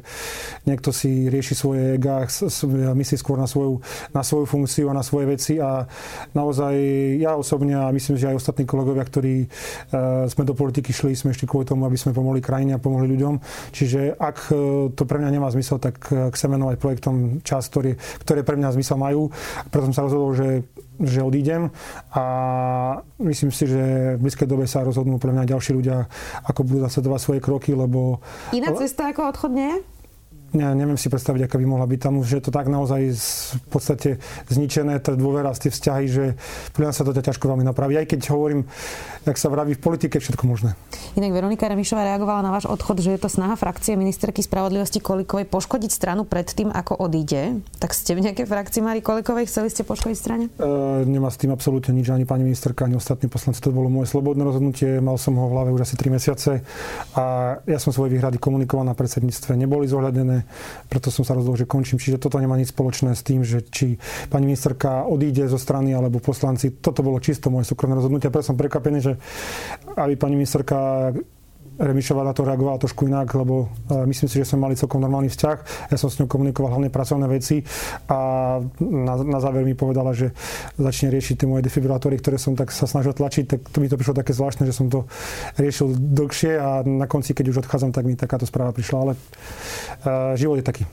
niekto 0.63 0.95
si 0.95 1.27
rieši 1.27 1.53
svoje 1.53 1.83
ega, 1.99 2.23
myslí 2.95 3.15
skôr 3.19 3.35
na 3.35 3.49
svoju, 3.49 3.83
na 4.15 4.23
svoju 4.23 4.47
funkciu 4.47 4.87
a 4.87 4.97
na 4.97 5.03
svoje 5.03 5.25
veci 5.27 5.53
a 5.59 5.83
naozaj 6.31 6.73
ja 7.19 7.35
osobne 7.35 7.75
a 7.75 7.91
myslím, 7.91 8.15
že 8.15 8.31
aj 8.31 8.39
ostatní 8.39 8.63
kolegovia, 8.63 9.03
ktorí 9.03 9.35
uh, 9.45 10.25
sme 10.31 10.47
do 10.47 10.55
politiky 10.55 10.95
šli, 10.95 11.11
sme 11.11 11.35
ešte 11.35 11.49
kvôli 11.49 11.67
tomu, 11.67 11.83
aby 11.83 11.99
sme 11.99 12.15
pomohli 12.15 12.39
krajine 12.39 12.77
a 12.77 12.83
pomohli 12.83 13.11
ľuďom. 13.11 13.35
Čiže 13.71 14.15
ak 14.15 14.37
e, 14.49 14.55
to 14.93 15.03
pre 15.03 15.17
mňa 15.17 15.31
nemá 15.33 15.47
zmysel, 15.49 15.81
tak 15.81 15.97
e, 16.09 16.29
chcem 16.31 16.49
venovať 16.53 16.75
projektom 16.77 17.15
čas, 17.41 17.67
ktorý, 17.67 17.95
ktoré 18.21 18.41
pre 18.45 18.55
mňa 18.55 18.75
zmysel 18.75 18.97
majú. 18.99 19.33
Preto 19.69 19.89
som 19.89 19.95
sa 19.95 20.05
rozhodol, 20.05 20.31
že 20.37 20.47
že 20.99 21.23
odídem 21.23 21.71
a 22.11 22.23
myslím 23.23 23.51
si, 23.53 23.69
že 23.69 24.15
v 24.17 24.21
blízkej 24.21 24.49
dobe 24.49 24.67
sa 24.67 24.83
rozhodnú 24.83 25.17
pre 25.17 25.31
mňa 25.31 25.49
ďalší 25.49 25.71
ľudia, 25.77 26.05
ako 26.45 26.67
budú 26.67 26.79
zasledovať 26.83 27.19
svoje 27.21 27.39
kroky, 27.39 27.71
lebo... 27.71 28.19
Iná 28.51 28.75
cesta 28.75 29.09
ako 29.09 29.31
odchod 29.31 29.51
nie? 29.55 29.79
Ne, 30.53 30.65
neviem 30.75 30.99
si 30.99 31.07
predstaviť, 31.07 31.47
aká 31.47 31.55
by 31.59 31.65
mohla 31.65 31.87
byť 31.87 31.99
tam 31.99 32.19
už 32.19 32.27
je 32.37 32.41
to 32.43 32.51
tak 32.51 32.67
naozaj 32.67 33.01
v 33.11 33.67
podstate 33.71 34.09
zničené, 34.51 34.99
tá 34.99 35.15
dôvera, 35.15 35.51
tie 35.55 35.71
vzťahy, 35.71 36.05
že 36.09 36.25
pre 36.75 36.89
sa 36.91 37.07
to 37.07 37.13
ťažko 37.13 37.47
veľmi 37.47 37.63
napraví. 37.63 37.95
Aj 37.95 38.07
keď 38.07 38.33
hovorím, 38.33 38.67
jak 39.23 39.37
sa 39.37 39.47
vraví, 39.47 39.77
v 39.77 39.81
politike 39.81 40.17
všetko 40.17 40.43
možné. 40.49 40.73
Inak 41.15 41.31
Veronika 41.31 41.69
Remišová 41.69 42.03
reagovala 42.03 42.41
na 42.43 42.51
váš 42.51 42.65
odchod, 42.67 42.99
že 42.99 43.15
je 43.15 43.19
to 43.21 43.29
snaha 43.29 43.55
frakcie 43.55 43.93
ministerky 43.95 44.41
spravodlivosti 44.41 44.99
Kolikovej 44.99 45.47
poškodiť 45.47 45.91
stranu 45.91 46.25
pred 46.25 46.49
tým, 46.49 46.73
ako 46.73 46.97
odíde. 46.97 47.61
Tak 47.77 47.93
ste 47.93 48.17
v 48.17 48.25
nejakej 48.27 48.49
frakcii 48.49 48.81
Mari 48.81 49.01
Kolikovej 49.05 49.47
chceli 49.47 49.69
ste 49.69 49.85
poškodiť 49.85 50.17
strane? 50.17 50.49
E, 50.49 51.05
nemá 51.05 51.29
s 51.29 51.37
tým 51.37 51.53
absolútne 51.53 51.93
nič, 51.95 52.09
ani 52.09 52.25
pani 52.25 52.43
ministerka, 52.43 52.89
ani 52.89 52.97
ostatní 52.97 53.29
poslanci. 53.29 53.61
To 53.63 53.71
bolo 53.71 53.87
moje 53.87 54.09
slobodné 54.09 54.41
rozhodnutie, 54.41 54.99
mal 54.99 55.15
som 55.21 55.37
ho 55.37 55.45
v 55.47 55.53
hlave 55.53 55.69
už 55.71 55.85
asi 55.85 55.95
3 55.95 56.17
mesiace 56.17 56.51
a 57.15 57.57
ja 57.63 57.77
som 57.77 57.93
svoje 57.93 58.17
výhrady 58.17 58.41
komunikoval 58.41 58.83
na 58.87 58.97
predsedníctve, 58.97 59.53
neboli 59.53 59.85
zohľadené 59.85 60.40
preto 60.87 61.09
som 61.09 61.25
sa 61.25 61.33
rozhodol, 61.33 61.57
že 61.59 61.69
končím. 61.69 61.97
Čiže 61.97 62.21
toto 62.21 62.37
nemá 62.37 62.55
nič 62.55 62.71
spoločné 62.71 63.17
s 63.17 63.25
tým, 63.25 63.41
že 63.41 63.65
či 63.67 63.97
pani 64.29 64.49
ministerka 64.49 65.05
odíde 65.07 65.47
zo 65.47 65.57
strany 65.57 65.91
alebo 65.91 66.21
poslanci. 66.21 66.77
Toto 66.79 67.01
bolo 67.01 67.17
čisto 67.19 67.49
moje 67.49 67.69
súkromné 67.69 67.97
rozhodnutie. 67.97 68.29
Preto 68.31 68.53
som 68.53 68.59
prekvapený, 68.59 68.99
že 69.01 69.13
aby 69.97 70.13
pani 70.15 70.37
ministerka 70.39 71.11
Remišová 71.81 72.21
na 72.21 72.33
to 72.37 72.45
reagovala 72.45 72.77
trošku 72.77 73.09
inak, 73.09 73.33
lebo 73.33 73.73
e, 73.89 74.05
myslím 74.05 74.29
si, 74.29 74.37
že 74.37 74.45
sme 74.45 74.69
mali 74.69 74.77
celkom 74.77 75.01
normálny 75.01 75.33
vzťah. 75.33 75.89
Ja 75.89 75.97
som 75.97 76.13
s 76.13 76.21
ňou 76.21 76.29
komunikoval 76.29 76.77
hlavne 76.77 76.93
pracovné 76.93 77.25
veci 77.25 77.65
a 78.05 78.19
na, 78.77 79.13
na 79.25 79.39
záver 79.41 79.65
mi 79.65 79.73
povedala, 79.73 80.13
že 80.13 80.29
začne 80.77 81.09
riešiť 81.09 81.41
tie 81.41 81.49
moje 81.49 81.65
defibrilátory, 81.65 82.21
ktoré 82.21 82.37
som 82.37 82.53
tak 82.53 82.69
sa 82.69 82.85
snažil 82.85 83.17
tlačiť, 83.17 83.45
tak 83.49 83.59
to 83.73 83.81
mi 83.81 83.89
to 83.89 83.97
prišlo 83.97 84.13
také 84.13 84.37
zvláštne, 84.37 84.69
že 84.69 84.77
som 84.77 84.93
to 84.93 85.09
riešil 85.57 85.97
dlhšie 85.97 86.53
a 86.61 86.85
na 86.85 87.09
konci, 87.09 87.33
keď 87.33 87.49
už 87.49 87.65
odchádzam, 87.65 87.89
tak 87.89 88.05
mi 88.05 88.13
takáto 88.13 88.45
správa 88.45 88.69
prišla, 88.71 88.97
ale 89.01 89.13
uh, 89.17 90.37
život 90.37 90.61
je 90.61 90.65
taký. 90.69 90.85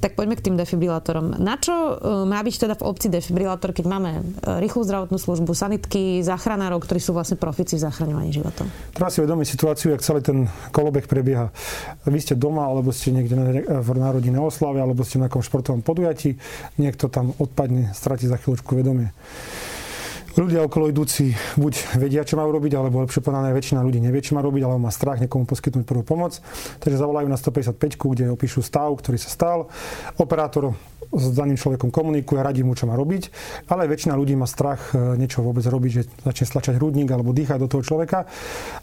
Tak 0.00 0.18
poďme 0.18 0.34
k 0.38 0.50
tým 0.50 0.56
defibrilátorom. 0.56 1.38
Na 1.38 1.60
čo 1.60 1.72
e, 1.72 1.92
má 2.26 2.40
byť 2.40 2.54
teda 2.68 2.74
v 2.78 2.86
obci 2.88 3.06
defibrilátor, 3.12 3.76
keď 3.76 3.84
máme 3.86 4.10
e, 4.16 4.22
rýchlu 4.62 4.82
zdravotnú 4.82 5.18
službu, 5.20 5.52
sanitky, 5.52 6.24
záchranárov, 6.24 6.80
ktorí 6.82 6.98
sú 6.98 7.12
vlastne 7.12 7.36
profici 7.36 7.76
v 7.76 7.84
zachraňovaní 7.84 8.32
životov? 8.32 8.66
Treba 8.96 9.12
si 9.12 9.20
uvedomiť 9.20 9.46
situáciu, 9.46 9.92
jak 9.92 10.02
celý 10.02 10.20
ten 10.24 10.38
kolobeh 10.72 11.04
prebieha. 11.04 11.52
Vy 12.08 12.18
ste 12.18 12.34
doma, 12.34 12.66
alebo 12.66 12.90
ste 12.90 13.12
niekde 13.12 13.64
v 13.66 13.88
národine 13.98 14.40
oslave, 14.40 14.80
alebo 14.80 15.04
ste 15.04 15.20
na 15.20 15.28
nejakom 15.28 15.44
športovom 15.44 15.82
podujatí, 15.84 16.36
niekto 16.80 17.08
tam 17.08 17.32
odpadne, 17.40 17.92
stratí 17.96 18.28
za 18.28 18.36
chvíľočku 18.36 18.72
vedomie 18.76 19.12
ľudia 20.36 20.64
okolo 20.64 20.88
idúci 20.88 21.36
buď 21.60 21.98
vedia, 22.00 22.22
čo 22.24 22.40
majú 22.40 22.54
robiť, 22.56 22.72
alebo 22.78 23.04
lepšie 23.04 23.20
povedané, 23.20 23.52
väčšina 23.52 23.84
ľudí 23.84 24.00
nevie, 24.00 24.24
čo 24.24 24.32
má 24.32 24.40
robiť, 24.40 24.62
alebo 24.64 24.80
má 24.80 24.92
strach 24.92 25.20
niekomu 25.20 25.44
poskytnúť 25.44 25.84
prvú 25.84 26.02
pomoc. 26.06 26.40
Takže 26.80 26.96
zavolajú 26.96 27.28
na 27.28 27.36
155, 27.36 27.76
kde 27.98 28.32
opíšu 28.32 28.64
stav, 28.64 28.92
ktorý 28.96 29.20
sa 29.20 29.28
stal. 29.28 29.68
Operátor 30.16 30.72
s 31.12 31.28
daným 31.36 31.60
človekom 31.60 31.92
komunikuje, 31.92 32.40
radí 32.40 32.64
mu, 32.64 32.72
čo 32.72 32.88
má 32.88 32.96
robiť, 32.96 33.28
ale 33.68 33.84
väčšina 33.84 34.16
ľudí 34.16 34.32
má 34.32 34.48
strach 34.48 34.96
e, 34.96 35.20
niečo 35.20 35.44
vôbec 35.44 35.60
robiť, 35.60 35.90
že 35.92 36.02
začne 36.24 36.46
stlačať 36.48 36.80
hrudník 36.80 37.12
alebo 37.12 37.36
dýchať 37.36 37.60
do 37.60 37.68
toho 37.68 37.84
človeka. 37.84 38.24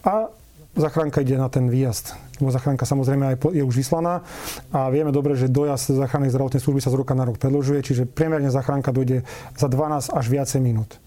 A 0.05 0.29
zachránka 0.77 1.25
ide 1.25 1.41
na 1.41 1.49
ten 1.49 1.65
výjazd. 1.65 2.13
Lebo 2.37 2.53
zachránka 2.53 2.85
samozrejme 2.85 3.33
aj 3.33 3.35
je 3.51 3.63
už 3.65 3.75
vyslaná 3.75 4.21
a 4.69 4.87
vieme 4.93 5.09
dobre, 5.09 5.33
že 5.33 5.49
dojazd 5.49 5.97
záchrannej 5.97 6.29
zdravotnej 6.29 6.61
služby 6.61 6.81
sa 6.85 6.93
z 6.93 6.99
roka 7.01 7.17
na 7.17 7.25
rok 7.25 7.41
predlžuje, 7.41 7.81
čiže 7.81 8.03
priemerne 8.05 8.53
zachránka 8.53 8.93
dojde 8.93 9.25
za 9.57 9.67
12 9.67 10.13
až 10.13 10.25
viacej 10.29 10.61
minút. 10.61 11.01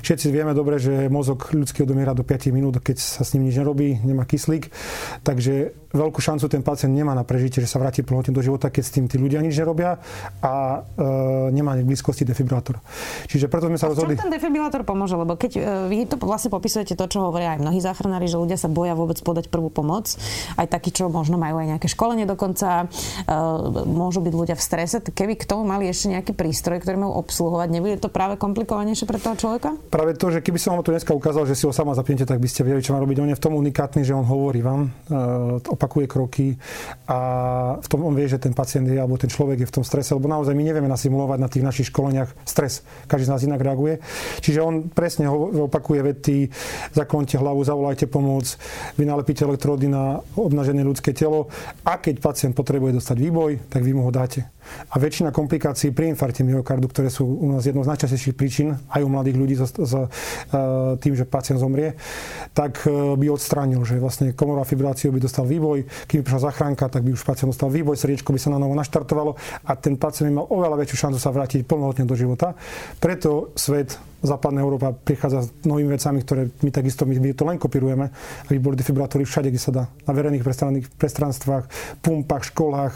Všetci 0.00 0.32
vieme 0.32 0.56
dobre, 0.56 0.80
že 0.80 1.08
mozog 1.12 1.52
ľudský 1.52 1.84
odomiera 1.84 2.16
do 2.16 2.24
5 2.24 2.50
minút, 2.50 2.80
keď 2.80 2.96
sa 3.00 3.22
s 3.22 3.36
ním 3.36 3.48
nič 3.48 3.60
nerobí, 3.60 4.00
nemá 4.02 4.24
kyslík. 4.24 4.72
Takže 5.22 5.76
veľkú 5.90 6.22
šancu 6.22 6.46
ten 6.46 6.62
pacient 6.62 6.94
nemá 6.94 7.12
na 7.18 7.26
prežitie, 7.26 7.58
že 7.58 7.68
sa 7.68 7.82
vráti 7.82 8.06
plnohodnotne 8.06 8.34
do 8.34 8.42
života, 8.42 8.70
keď 8.70 8.82
s 8.86 8.92
tým 8.94 9.04
tí 9.10 9.18
ľudia 9.18 9.42
nič 9.42 9.58
nerobia 9.58 9.98
a 10.38 10.86
e, 10.96 11.50
nemá 11.50 11.74
v 11.74 11.86
blízkosti 11.86 12.22
defibrilátor. 12.22 12.78
Čiže 13.26 13.50
preto 13.50 13.66
sme 13.66 13.78
sa 13.78 13.90
a 13.90 13.94
rozhodli... 13.94 14.14
ten 14.14 14.30
defibrilátor 14.30 14.86
pomôže? 14.86 15.18
Lebo 15.18 15.34
keď 15.34 15.52
e, 15.58 15.60
vy 15.90 16.06
to 16.06 16.14
vlastne 16.22 16.54
popisujete 16.54 16.94
to, 16.94 17.04
čo 17.10 17.26
hovoria 17.26 17.58
aj 17.58 17.62
mnohí 17.66 17.82
záchranári, 17.82 18.30
že 18.30 18.38
ľudia 18.38 18.54
sa 18.54 18.70
boja 18.70 18.94
vôbec 18.94 19.18
podať 19.18 19.50
prvú 19.50 19.68
pomoc. 19.68 20.14
Aj 20.54 20.66
takí, 20.70 20.94
čo 20.94 21.10
možno 21.10 21.42
majú 21.42 21.58
aj 21.58 21.76
nejaké 21.76 21.88
školenie 21.90 22.24
dokonca, 22.24 22.86
e, 23.26 23.36
môžu 23.90 24.22
byť 24.22 24.34
ľudia 24.34 24.56
v 24.56 24.62
strese. 24.62 25.02
Keby 25.02 25.42
k 25.42 25.48
tomu 25.50 25.66
mali 25.66 25.90
ešte 25.90 26.14
nejaký 26.14 26.38
prístroj, 26.38 26.78
ktorý 26.86 27.02
majú 27.02 27.18
obsluhovať, 27.26 27.68
nebude 27.68 27.98
to 27.98 28.06
práve 28.06 28.38
komplikovanejšie 28.38 29.10
pre 29.10 29.18
toho 29.18 29.34
človeka? 29.34 29.74
Práve 29.90 30.14
to, 30.14 30.30
že 30.30 30.38
keby 30.38 30.54
som 30.54 30.78
vám 30.78 30.86
to 30.86 30.94
dneska 30.94 31.10
ukázal, 31.10 31.50
že 31.50 31.58
si 31.58 31.66
ho 31.66 31.74
sama 31.74 31.98
zapnete, 31.98 32.22
tak 32.22 32.38
by 32.38 32.46
ste 32.46 32.62
vedeli, 32.62 32.78
čo 32.78 32.94
má 32.94 33.02
robiť. 33.02 33.26
On 33.26 33.30
je 33.34 33.34
v 33.34 33.42
tom 33.42 33.58
unikátny, 33.58 34.06
že 34.06 34.14
on 34.14 34.22
hovorí 34.22 34.62
vám, 34.62 34.86
e, 34.86 35.18
opakuje 35.66 36.06
kroky 36.06 36.54
a 37.10 37.18
v 37.82 37.88
tom 37.90 38.06
on 38.06 38.14
vie, 38.14 38.30
že 38.30 38.38
ten 38.38 38.54
pacient 38.54 38.86
je 38.86 38.94
alebo 38.94 39.18
ten 39.18 39.26
človek 39.26 39.66
je 39.66 39.66
v 39.66 39.74
tom 39.74 39.82
strese, 39.82 40.14
lebo 40.14 40.30
naozaj 40.30 40.54
my 40.54 40.62
nevieme 40.62 40.86
nasimulovať 40.86 41.38
na 41.42 41.50
tých 41.50 41.66
našich 41.66 41.90
školeniach 41.90 42.30
stres. 42.46 42.86
Každý 43.10 43.26
z 43.26 43.32
nás 43.34 43.42
inak 43.42 43.58
reaguje. 43.58 43.98
Čiže 44.38 44.62
on 44.62 44.86
presne 44.94 45.26
opakuje 45.26 46.06
vety, 46.06 46.38
zaklonte 46.94 47.34
hlavu, 47.34 47.66
zavolajte 47.66 48.06
pomoc, 48.06 48.46
vy 48.94 49.02
nalepíte 49.02 49.42
elektrody 49.42 49.90
na 49.90 50.22
obnažené 50.38 50.86
ľudské 50.86 51.10
telo 51.10 51.50
a 51.82 51.98
keď 51.98 52.22
pacient 52.22 52.54
potrebuje 52.54 53.02
dostať 53.02 53.16
výboj, 53.18 53.66
tak 53.66 53.82
vy 53.82 53.90
mu 53.90 54.06
ho 54.06 54.14
dáte. 54.14 54.46
A 54.90 54.98
väčšina 54.98 55.30
komplikácií 55.30 55.94
pri 55.94 56.10
infarte 56.12 56.42
myokardu, 56.42 56.90
ktoré 56.90 57.08
sú 57.12 57.26
u 57.26 57.46
nás 57.50 57.62
jednou 57.62 57.86
z 57.86 57.90
najčastejších 57.94 58.34
príčin, 58.34 58.74
aj 58.90 59.00
u 59.04 59.10
mladých 59.10 59.36
ľudí 59.38 59.54
s, 59.54 59.70
s 59.70 59.92
tým, 60.98 61.14
že 61.14 61.24
pacient 61.24 61.62
zomrie, 61.62 61.94
tak 62.52 62.82
e, 62.84 63.14
by 63.16 63.26
odstránil, 63.30 63.82
že 63.86 64.02
vlastne 64.02 64.34
komorová 64.34 64.66
fibráciu 64.66 65.14
by 65.14 65.20
dostal 65.22 65.46
výboj, 65.46 65.86
kým 66.10 66.26
prišla 66.26 66.50
zachránka, 66.50 66.90
tak 66.90 67.06
by 67.06 67.14
už 67.14 67.22
pacient 67.22 67.54
dostal 67.54 67.70
výboj, 67.70 67.96
srdiečko 67.96 68.34
by 68.34 68.40
sa 68.40 68.50
na 68.50 68.58
novo 68.58 68.74
naštartovalo 68.74 69.38
a 69.64 69.72
ten 69.78 69.94
pacient 69.94 70.30
by 70.30 70.42
mal 70.42 70.46
oveľa 70.50 70.76
väčšiu 70.82 71.08
šancu 71.08 71.18
sa 71.22 71.30
vrátiť 71.30 71.64
plnohodnotne 71.64 72.06
do 72.08 72.16
života. 72.18 72.58
Preto 72.98 73.54
svet 73.54 74.09
západná 74.20 74.60
Európa 74.60 74.92
prichádza 74.92 75.48
s 75.48 75.48
novými 75.64 75.96
vecami, 75.96 76.18
ktoré 76.22 76.42
my 76.60 76.70
takisto 76.70 77.08
my, 77.08 77.16
my 77.16 77.30
to 77.32 77.44
len 77.48 77.56
kopírujeme, 77.56 78.12
aby 78.48 78.56
boli 78.60 78.76
defibrilátory 78.76 79.24
všade, 79.24 79.48
kde 79.48 79.60
sa 79.60 79.72
dá. 79.72 79.84
Na 80.04 80.12
verejných 80.12 80.44
prestranstvách, 80.96 81.64
pumpách, 82.04 82.44
školách, 82.52 82.94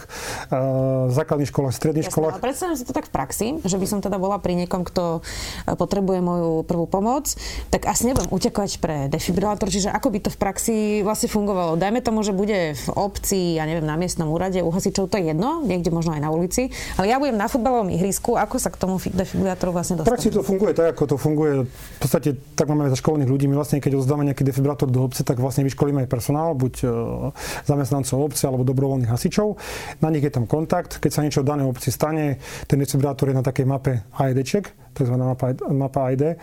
uh, 0.53 1.09
základných 1.09 1.49
školách, 1.49 1.75
stredných 1.75 2.07
Jasne, 2.09 2.15
školách. 2.15 2.35
predstavím 2.45 2.77
si 2.77 2.85
to 2.85 2.93
tak 2.93 3.09
v 3.09 3.13
praxi, 3.13 3.47
že 3.65 3.77
by 3.81 3.87
som 3.89 3.99
teda 4.05 4.21
bola 4.21 4.37
pri 4.37 4.55
niekom, 4.55 4.85
kto 4.85 5.21
e, 5.65 5.73
potrebuje 5.75 6.19
moju 6.21 6.53
prvú 6.69 6.85
pomoc, 6.85 7.33
tak 7.73 7.89
asi 7.89 8.09
nebudem 8.09 8.29
utekať 8.29 8.71
pre 8.79 9.09
defibrilátor, 9.09 9.73
čiže 9.73 9.89
ako 9.89 10.09
by 10.13 10.19
to 10.29 10.31
v 10.33 10.39
praxi 10.39 10.77
vlastne 11.01 11.33
fungovalo. 11.33 11.81
Dajme 11.81 12.05
tomu, 12.05 12.21
že 12.21 12.37
bude 12.37 12.77
v 12.77 12.89
obci, 12.93 13.57
ja 13.57 13.65
neviem, 13.65 13.85
na 13.85 13.97
miestnom 13.97 14.29
úrade 14.29 14.61
u 14.61 14.69
hasičov, 14.69 15.09
to 15.09 15.17
je 15.17 15.33
jedno, 15.33 15.65
niekde 15.65 15.89
možno 15.89 16.13
aj 16.13 16.23
na 16.23 16.31
ulici, 16.31 16.69
ale 17.01 17.09
ja 17.09 17.17
budem 17.17 17.39
na 17.41 17.49
futbalovom 17.49 17.89
ihrisku, 17.89 18.37
ako 18.37 18.61
sa 18.61 18.69
k 18.69 18.77
tomu 18.77 19.01
defibrilátoru 19.01 19.73
vlastne 19.73 20.01
dostane? 20.01 20.13
V 20.13 20.15
praxi 20.21 20.31
to 20.31 20.45
funguje 20.45 20.73
tak, 20.77 20.95
ako 20.95 21.14
to 21.14 21.14
to 21.15 21.23
funguje, 21.23 21.63
v 21.63 21.99
podstate 22.03 22.35
tak 22.59 22.67
máme 22.67 22.91
za 22.91 22.99
školných 22.99 23.31
ľudí. 23.31 23.47
My 23.47 23.55
vlastne, 23.55 23.79
keď 23.79 24.03
odozdáme 24.03 24.27
nejaký 24.27 24.43
defibrátor 24.43 24.91
do 24.91 25.07
obce, 25.07 25.23
tak 25.23 25.39
vlastne 25.39 25.63
vyškolíme 25.63 26.03
aj 26.03 26.11
personál, 26.11 26.59
buď 26.59 26.75
e, 26.83 26.87
zamestnancov 27.63 28.19
obce 28.19 28.43
alebo 28.51 28.67
dobrovoľných 28.67 29.15
hasičov. 29.15 29.55
Na 30.03 30.11
nich 30.11 30.27
je 30.27 30.35
tam 30.35 30.51
kontakt. 30.51 30.99
Keď 30.99 31.11
sa 31.15 31.23
niečo 31.23 31.47
v 31.47 31.55
danej 31.55 31.71
obci 31.71 31.95
stane, 31.95 32.43
ten 32.67 32.83
defibrátor 32.83 33.31
je 33.31 33.39
na 33.39 33.47
takej 33.47 33.63
mape 33.63 34.03
AEDček, 34.19 34.84
tzv. 34.95 35.15
mapa, 35.19 35.53
mapa 35.69 36.01
ID. 36.15 36.39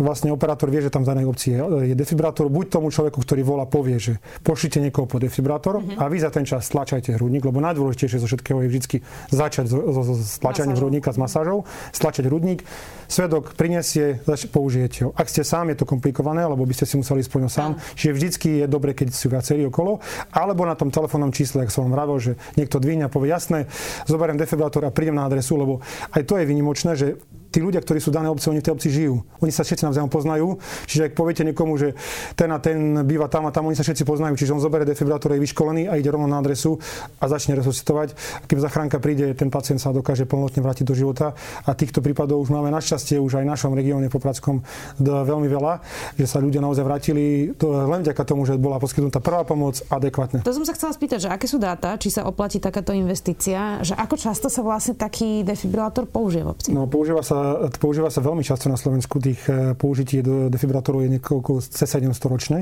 Vlastne 0.00 0.32
operátor 0.32 0.72
vie, 0.72 0.80
že 0.80 0.90
tam 0.90 1.04
v 1.04 1.12
danej 1.12 1.26
obci 1.28 1.54
je, 1.54 1.92
je 1.92 1.94
defibrátor. 1.94 2.48
Buď 2.48 2.80
tomu 2.80 2.88
človeku, 2.88 3.20
ktorý 3.20 3.44
volá, 3.44 3.68
povie, 3.68 4.00
že 4.00 4.18
pošlite 4.40 4.80
niekoho 4.80 5.04
po 5.04 5.20
defibrátor 5.20 5.78
mm-hmm. 5.78 6.00
a 6.00 6.04
vy 6.08 6.16
za 6.18 6.30
ten 6.32 6.48
čas 6.48 6.66
stlačajte 6.66 7.14
hrudník, 7.14 7.44
lebo 7.44 7.60
najdôležitejšie 7.60 8.18
zo 8.18 8.26
všetkého 8.26 8.64
je 8.64 8.68
vždy 8.72 8.96
začať 9.28 9.66
so, 9.68 9.78
stlačaním 10.16 10.80
hrudníka 10.80 11.12
s 11.12 11.18
masážou, 11.20 11.68
stlačať 11.92 12.26
hrudník. 12.26 12.64
Svedok 13.10 13.58
prinesie, 13.58 14.22
použijete 14.54 15.02
ho. 15.02 15.10
Ak 15.18 15.26
ste 15.26 15.42
sám, 15.42 15.74
je 15.74 15.82
to 15.82 15.86
komplikované, 15.86 16.46
lebo 16.46 16.62
by 16.62 16.74
ste 16.78 16.86
si 16.86 16.94
museli 16.94 17.26
splňať 17.26 17.50
sám. 17.50 17.70
Mm. 17.74 17.78
Čiže 17.98 18.12
vždycky 18.14 18.48
je 18.62 18.66
dobre, 18.70 18.94
keď 18.94 19.10
sú 19.10 19.26
viacerí 19.26 19.66
okolo. 19.66 19.98
Alebo 20.30 20.62
na 20.62 20.78
tom 20.78 20.94
telefónnom 20.94 21.34
čísle, 21.34 21.66
ak 21.66 21.74
som 21.74 21.90
vám 21.90 21.98
vravil, 21.98 22.16
že 22.22 22.32
niekto 22.54 22.78
dvíňa 22.78 23.10
a 23.10 23.12
povie, 23.12 23.34
jasné, 23.34 23.66
zoberiem 24.06 24.38
defibrátor 24.38 24.86
a 24.86 24.94
prídem 24.94 25.18
na 25.18 25.26
adresu, 25.26 25.58
lebo 25.58 25.82
aj 26.14 26.22
to 26.22 26.38
je 26.38 26.44
vynimočné, 26.46 26.92
že 26.94 27.06
tí 27.50 27.58
ľudia, 27.58 27.82
ktorí 27.82 27.98
sú 27.98 28.14
dané 28.14 28.30
obce, 28.30 28.46
oni 28.46 28.62
v 28.62 28.66
tej 28.70 28.74
obci 28.78 28.88
žijú. 28.88 29.26
Oni 29.42 29.50
sa 29.50 29.66
všetci 29.66 29.82
navzájom 29.90 30.10
poznajú. 30.10 30.56
Čiže 30.86 31.10
ak 31.10 31.18
poviete 31.18 31.42
niekomu, 31.42 31.74
že 31.76 31.98
ten 32.38 32.48
a 32.54 32.62
ten 32.62 33.02
býva 33.04 33.26
tam 33.26 33.46
a 33.46 33.50
tam, 33.50 33.66
oni 33.66 33.74
sa 33.74 33.82
všetci 33.82 34.06
poznajú. 34.06 34.38
Čiže 34.38 34.54
on 34.54 34.62
zoberie 34.62 34.86
defibrátor, 34.86 35.34
je 35.34 35.42
vyškolený 35.42 35.90
a 35.90 35.98
ide 35.98 36.08
rovno 36.14 36.30
na 36.30 36.38
adresu 36.38 36.78
a 37.18 37.26
začne 37.26 37.58
resuscitovať. 37.58 38.14
A 38.42 38.44
keď 38.46 38.70
zachránka 38.70 39.02
príde, 39.02 39.34
ten 39.34 39.50
pacient 39.50 39.82
sa 39.82 39.90
dokáže 39.90 40.24
plnotne 40.30 40.62
vrátiť 40.62 40.86
do 40.86 40.94
života. 40.94 41.34
A 41.66 41.74
týchto 41.74 41.98
prípadov 41.98 42.38
už 42.38 42.54
máme 42.54 42.70
našťastie 42.70 43.18
už 43.18 43.42
aj 43.42 43.44
v 43.44 43.50
našom 43.50 43.72
regióne 43.74 44.06
Popradskom 44.06 44.62
veľmi 45.02 45.50
veľa, 45.50 45.82
že 46.14 46.26
sa 46.30 46.38
ľudia 46.38 46.62
naozaj 46.62 46.86
vrátili 46.86 47.50
to 47.58 47.72
len 47.72 48.06
vďaka 48.06 48.22
tomu, 48.22 48.46
že 48.46 48.54
bola 48.54 48.78
poskytnutá 48.78 49.18
prvá 49.18 49.42
pomoc 49.42 49.82
adekvátne. 49.90 50.46
To 50.46 50.54
som 50.54 50.62
sa 50.62 50.74
chcela 50.76 50.94
spýtať, 50.94 51.18
že 51.26 51.28
aké 51.32 51.46
sú 51.50 51.58
dáta, 51.58 51.98
či 51.98 52.14
sa 52.14 52.28
oplatí 52.28 52.62
takáto 52.62 52.94
investícia, 52.94 53.82
že 53.82 53.96
ako 53.98 54.14
často 54.14 54.46
sa 54.46 54.62
vlastne 54.62 54.94
taký 54.94 55.42
defibrilátor 55.42 56.06
používa 56.06 56.52
v 56.52 56.54
obci? 56.54 56.68
No, 56.70 56.86
používa 56.86 57.24
sa 57.24 57.39
používa 57.78 58.08
sa 58.12 58.24
veľmi 58.24 58.44
často 58.44 58.66
na 58.68 58.76
Slovensku. 58.78 59.20
Tých 59.20 59.42
eh, 59.46 59.72
použití 59.74 60.22
do 60.24 60.48
defibrátorov 60.52 61.04
je 61.04 61.18
niekoľko 61.18 61.60
C700 61.60 62.32
ročne. 62.32 62.58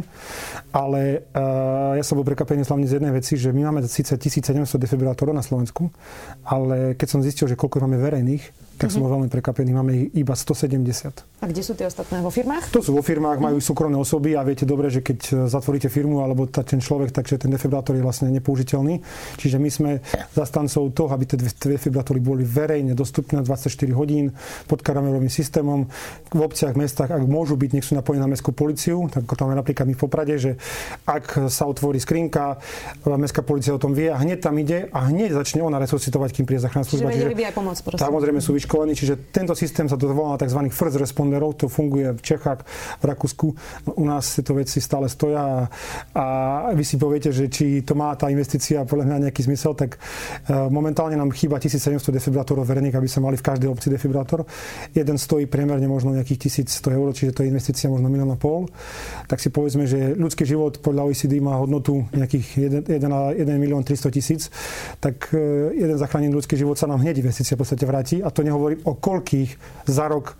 Ale 0.73 1.29
uh, 1.33 1.97
ja 1.97 2.05
som 2.05 2.21
bol 2.21 2.27
prekvapený 2.27 2.67
hlavne 2.67 2.87
z 2.87 3.01
jednej 3.01 3.13
veci, 3.15 3.35
že 3.41 3.51
my 3.55 3.71
máme 3.71 3.81
síce 3.89 4.15
1700 4.15 4.65
defibrátorov 4.77 5.33
na 5.33 5.43
Slovensku, 5.43 5.89
ale 6.45 6.95
keď 6.95 7.09
som 7.09 7.21
zistil, 7.25 7.49
že 7.49 7.57
koľko 7.57 7.83
máme 7.85 7.97
verejných, 7.97 8.68
tak 8.79 8.95
som 8.95 9.03
bol 9.03 9.11
veľmi 9.19 9.27
prekvapený. 9.27 9.71
Máme 9.75 9.91
ich 9.91 10.05
iba 10.15 10.39
170. 10.39 11.43
A 11.43 11.45
kde 11.51 11.63
sú 11.67 11.75
tie 11.75 11.91
ostatné? 11.91 12.23
Vo 12.23 12.31
firmách? 12.31 12.71
To 12.71 12.79
sú 12.79 12.95
vo 12.95 13.03
firmách, 13.03 13.43
majú 13.43 13.59
súkromné 13.59 13.99
osoby 13.99 14.39
a 14.39 14.47
viete 14.47 14.63
dobre, 14.63 14.87
že 14.87 15.03
keď 15.03 15.19
e, 15.27 15.33
zatvoríte 15.51 15.91
firmu 15.91 16.23
alebo 16.23 16.47
ten 16.47 16.79
človek, 16.79 17.11
takže 17.11 17.43
ten 17.43 17.51
defibrátor 17.51 17.99
je 17.99 18.03
vlastne 18.07 18.31
nepoužiteľný. 18.31 19.03
Čiže 19.35 19.59
my 19.59 19.71
sme 19.71 19.91
zastancov 20.31 20.95
toho, 20.95 21.11
aby 21.11 21.27
tie 21.27 21.39
defibrátory 21.75 22.23
boli 22.23 22.47
verejne 22.47 22.95
dostupné 22.95 23.43
24 23.43 23.71
hodín 23.99 24.31
pod 24.71 24.87
kamerovým 24.87 25.31
systémom. 25.31 25.91
V 26.31 26.41
obciach, 26.43 26.79
mestách, 26.79 27.11
ak 27.11 27.27
môžu 27.27 27.59
byť, 27.59 27.71
nech 27.75 27.87
sú 27.87 27.99
napojení 27.99 28.23
na 28.23 28.31
mestskú 28.31 28.55
policiu, 28.55 29.11
tak 29.11 29.27
tam 29.35 29.51
napríklad 29.51 29.91
my 29.91 29.95
v 29.99 30.01
Poprade, 30.07 30.39
že 30.39 30.55
ak 31.03 31.51
sa 31.51 31.67
otvorí 31.67 31.99
skrinka, 31.99 32.63
e, 33.03 33.11
mestská 33.11 33.43
policia 33.43 33.75
o 33.75 33.83
tom 33.83 33.91
vie 33.91 34.07
a 34.07 34.19
hneď 34.19 34.39
tam 34.39 34.55
ide 34.59 34.87
a 34.95 35.11
hneď 35.11 35.35
začne 35.35 35.67
ona 35.67 35.83
resuscitovať, 35.83 36.31
kým 36.31 36.47
príde 36.47 36.63
záchranná 36.63 36.87
služba. 36.87 37.11
Čiže 37.11 37.27
vedeli 37.27 37.39
by 37.39 37.45
aj 37.51 37.55
pomôcť, 37.59 37.83
Samozrejme 37.99 38.39
sú 38.39 38.53
vyškolení, 38.69 38.93
čiže 38.93 39.33
tento 39.33 39.57
systém 39.57 39.89
sa 39.89 39.97
to 39.97 40.13
volá 40.13 40.37
tzv. 40.37 40.69
first 40.69 41.01
responderov, 41.01 41.57
to 41.57 41.73
funguje 41.73 42.13
v 42.13 42.21
Čechách, 42.21 42.69
v 43.01 43.05
Rakúsku. 43.09 43.47
U 43.97 44.05
nás 44.05 44.37
tieto 44.37 44.53
veci 44.53 44.77
stále 44.85 45.09
stoja 45.09 45.41
a, 45.41 45.57
a 46.13 46.25
vy 46.77 46.85
si 46.85 47.01
poviete, 47.01 47.33
že 47.33 47.49
či 47.49 47.81
to 47.81 47.97
má 47.97 48.13
tá 48.13 48.29
investícia 48.29 48.85
podľa 48.85 49.09
mňa 49.09 49.17
nejaký 49.25 49.41
zmysel, 49.49 49.73
tak 49.73 49.97
uh, 49.97 50.69
momentálne 50.69 51.17
nám 51.17 51.33
chýba 51.33 51.57
1700 51.57 52.13
defibrátorov 52.13 52.69
verejných, 52.69 52.93
aby 52.93 53.09
sme 53.09 53.33
mali 53.33 53.41
v 53.41 53.47
každej 53.49 53.73
obci 53.73 53.89
defibrátor. 53.89 54.45
Jeden 54.93 55.17
stojí 55.17 55.49
priemerne 55.49 55.89
možno 55.89 56.13
nejakých 56.13 56.69
1100 56.69 56.93
eur, 56.93 57.09
čiže 57.17 57.33
to 57.33 57.41
je 57.41 57.49
investícia 57.49 57.89
možno 57.89 58.13
milión 58.13 58.29
a 58.29 58.37
pol. 58.37 58.69
Tak 59.33 59.41
si 59.41 59.49
povedzme, 59.49 59.89
že 59.89 60.13
ľudský 60.13 60.45
život 60.45 60.85
podľa 60.85 61.09
OECD 61.09 61.41
má 61.41 61.57
hodnotu 61.57 62.05
nejakých 62.13 62.85
1, 62.85 63.01
1, 63.01 63.49
1 63.49 63.65
milión 63.65 63.81
300 63.81 64.13
tisíc, 64.13 64.53
tak 65.01 65.33
uh, 65.33 65.73
jeden 65.73 65.97
zachránený 65.97 66.37
ľudský 66.37 66.53
život 66.61 66.77
sa 66.77 66.85
nám 66.85 67.01
hneď 67.01 67.25
investícia 67.25 67.57
v 67.57 67.65
podstate 67.65 67.89
vráti 67.89 68.21
a 68.21 68.29
to 68.29 68.45
nehovorím 68.59 68.83
o 68.91 68.99
koľkých 68.99 69.50
za 69.87 70.11
rok 70.11 70.35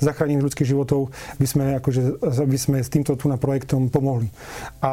zachránení 0.00 0.40
ľudských 0.42 0.68
životov 0.68 1.10
by 1.38 1.46
sme, 1.46 1.64
akože, 1.78 2.22
by 2.24 2.58
sme 2.58 2.78
s 2.80 2.88
týmto 2.90 3.14
tu 3.18 3.28
na 3.30 3.36
projektom 3.36 3.90
pomohli. 3.92 4.30
A 4.80 4.92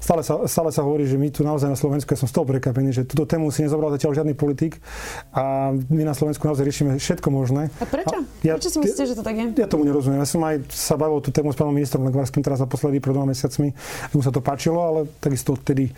stále 0.00 0.22
sa, 0.22 0.46
stále 0.48 0.70
sa 0.70 0.82
hovorí, 0.86 1.04
že 1.06 1.18
my 1.18 1.28
tu 1.30 1.42
naozaj 1.42 1.68
na 1.70 1.78
Slovensku, 1.78 2.14
ja 2.14 2.18
som 2.18 2.30
z 2.30 2.34
toho 2.34 2.46
prekapený, 2.46 2.94
že 2.94 3.02
túto 3.04 3.26
tému 3.26 3.50
si 3.52 3.66
nezobral 3.66 3.92
zatiaľ 3.92 4.22
žiadny 4.22 4.34
politik 4.38 4.78
a 5.34 5.74
my 5.74 6.02
na 6.06 6.14
Slovensku 6.14 6.46
naozaj 6.46 6.64
riešime 6.64 6.96
všetko 6.96 7.28
možné. 7.28 7.68
A 7.82 7.84
prečo? 7.84 8.16
A 8.16 8.46
ja, 8.46 8.54
prečo 8.56 8.72
si 8.72 8.78
myslíte, 8.80 9.04
že 9.12 9.14
to 9.18 9.22
tak 9.26 9.36
je? 9.36 9.46
Ja 9.60 9.68
tomu 9.68 9.84
nerozumiem. 9.84 10.22
Ja 10.22 10.28
som 10.28 10.40
aj 10.46 10.64
sa 10.72 10.96
bavil 10.96 11.20
tú 11.20 11.28
tému 11.28 11.52
s 11.52 11.58
pánom 11.58 11.74
ministrom 11.74 12.06
Legvarským 12.06 12.40
teraz 12.40 12.62
naposledy 12.62 13.02
pred 13.02 13.12
dvoma 13.12 13.34
mesiacmi. 13.34 13.74
Mu 14.16 14.20
sa 14.24 14.32
to 14.32 14.40
páčilo, 14.40 14.80
ale 14.80 15.00
takisto 15.20 15.52
odtedy 15.52 15.92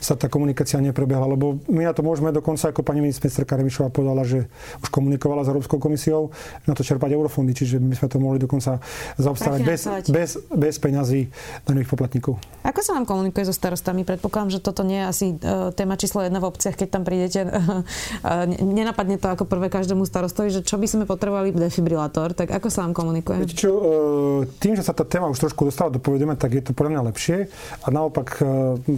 sa 0.00 0.16
tá 0.16 0.30
komunikácia 0.32 0.80
neprebehla, 0.80 1.28
lebo 1.28 1.60
my 1.68 1.84
na 1.84 1.92
to 1.92 2.00
môžeme 2.00 2.32
dokonca, 2.32 2.70
ako 2.72 2.80
pani 2.80 3.04
ministerka 3.04 3.58
Revišová 3.58 3.92
povedala, 3.92 4.24
že 4.24 4.48
už 4.80 4.88
komunikovala 4.88 5.44
s 5.44 5.52
Európskou 5.52 5.76
komisiou, 5.76 6.30
na 6.64 6.72
to 6.72 6.86
čerpať 6.86 7.12
eurofondy. 7.12 7.52
Čiže 7.52 7.67
čiže 7.68 7.84
my 7.84 7.92
sme 7.92 8.08
to 8.08 8.16
mohli 8.16 8.40
dokonca 8.40 8.80
zaobstarať 9.20 9.60
bez, 9.60 9.80
bez, 10.08 10.30
bez 10.48 10.74
peňazí 10.80 11.28
daňových 11.68 11.90
poplatníkov. 11.92 12.40
Ako 12.64 12.80
sa 12.80 12.96
vám 12.96 13.04
komunikuje 13.04 13.44
so 13.44 13.52
starostami? 13.52 14.08
Predpokladám, 14.08 14.56
že 14.56 14.64
toto 14.64 14.80
nie 14.88 15.04
je 15.04 15.06
asi 15.06 15.26
uh, 15.36 15.68
téma 15.76 16.00
číslo 16.00 16.24
jedna 16.24 16.40
v 16.40 16.48
obciach, 16.48 16.72
keď 16.72 16.88
tam 16.88 17.04
prídete. 17.04 17.40
Uh, 18.18 18.48
nenapadne 18.48 19.20
to 19.20 19.30
ako 19.30 19.44
prvé 19.46 19.70
každému 19.70 20.02
starostovi, 20.02 20.50
že 20.50 20.64
čo 20.64 20.80
by 20.80 20.86
sme 20.90 21.04
potrebovali 21.04 21.54
defibrilátor, 21.54 22.34
tak 22.34 22.50
ako 22.50 22.66
sa 22.72 22.82
vám 22.86 22.96
komunikuje? 22.96 23.44
Viete 23.44 23.58
čo, 23.58 23.70
uh, 23.74 23.84
tým, 24.58 24.74
že 24.74 24.82
sa 24.82 24.96
tá 24.96 25.06
téma 25.06 25.30
už 25.30 25.38
trošku 25.38 25.68
dostala 25.68 25.92
do 25.92 26.00
povedomia, 26.02 26.34
tak 26.34 26.56
je 26.56 26.62
to 26.64 26.72
pre 26.72 26.88
mňa 26.88 27.04
lepšie. 27.12 27.46
A 27.84 27.86
naopak 27.92 28.42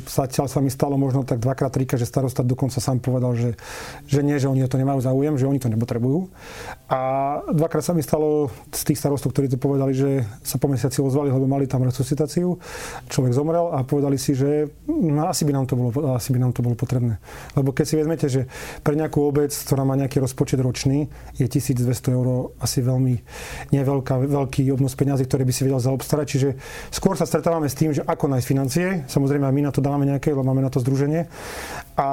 zatiaľ 0.07 0.47
sa 0.47 0.61
mi 0.61 0.71
stalo 0.71 0.95
možno 1.01 1.25
tak 1.25 1.41
dvakrát, 1.41 1.73
trikrát, 1.73 2.01
že 2.01 2.09
starosta 2.09 2.45
dokonca 2.45 2.79
sám 2.79 3.01
povedal, 3.01 3.33
že, 3.35 3.51
že 4.07 4.21
nie, 4.21 4.37
že 4.37 4.51
oni 4.51 4.65
o 4.65 4.71
to 4.71 4.77
nemajú 4.77 5.01
záujem, 5.01 5.35
že 5.41 5.49
oni 5.49 5.59
to 5.63 5.73
nepotrebujú. 5.73 6.29
A 6.91 7.01
dvakrát 7.51 7.85
sa 7.85 7.93
mi 7.97 8.03
stalo 8.05 8.53
z 8.71 8.83
tých 8.93 8.99
starostov, 9.01 9.33
ktorí 9.33 9.51
to 9.51 9.59
povedali, 9.59 9.97
že 9.97 10.23
sa 10.45 10.61
po 10.61 10.69
mesiaci 10.69 11.03
ozvali, 11.03 11.33
lebo 11.33 11.49
mali 11.49 11.65
tam 11.67 11.83
resuscitáciu. 11.83 12.61
Človek 13.09 13.33
zomrel 13.33 13.73
a 13.73 13.83
povedali 13.83 14.21
si, 14.21 14.37
že 14.37 14.69
no, 14.87 15.27
asi, 15.27 15.49
by 15.49 15.53
nám 15.57 15.67
to 15.67 15.75
bolo, 15.75 15.91
asi 16.15 16.31
by 16.31 16.39
nám 16.39 16.53
to 16.55 16.63
bolo 16.63 16.79
potrebné. 16.79 17.19
Lebo 17.59 17.75
keď 17.75 17.85
si 17.87 17.95
vezmete, 17.99 18.27
že 18.31 18.47
pre 18.87 18.95
nejakú 18.95 19.27
obec, 19.27 19.51
ktorá 19.51 19.83
má 19.83 19.99
nejaký 19.99 20.23
rozpočet 20.23 20.63
ročný, 20.63 21.11
je 21.35 21.47
1200 21.49 21.89
eur 22.15 22.55
asi 22.63 22.79
veľmi 22.85 23.15
neveľká, 23.75 24.15
veľký 24.23 24.71
obnos 24.71 24.95
peniazy, 24.95 25.27
ktoré 25.27 25.43
by 25.43 25.53
si 25.53 25.67
vedel 25.67 25.83
zaobstarať. 25.83 26.27
Čiže 26.31 26.49
skôr 26.95 27.19
sa 27.19 27.27
stretávame 27.27 27.67
s 27.67 27.75
tým, 27.75 27.91
že 27.91 28.07
ako 28.07 28.31
nájsť 28.31 28.47
financie. 28.47 28.87
Samozrejme 29.11 29.51
my 29.51 29.63
na 29.67 29.73
to 29.75 29.83
dávame 29.83 30.07
nejaké, 30.07 30.31
lebo 30.31 30.47
máme 30.47 30.63
na 30.63 30.71
to 30.71 30.79
združenie. 30.79 31.27
A 32.01 32.09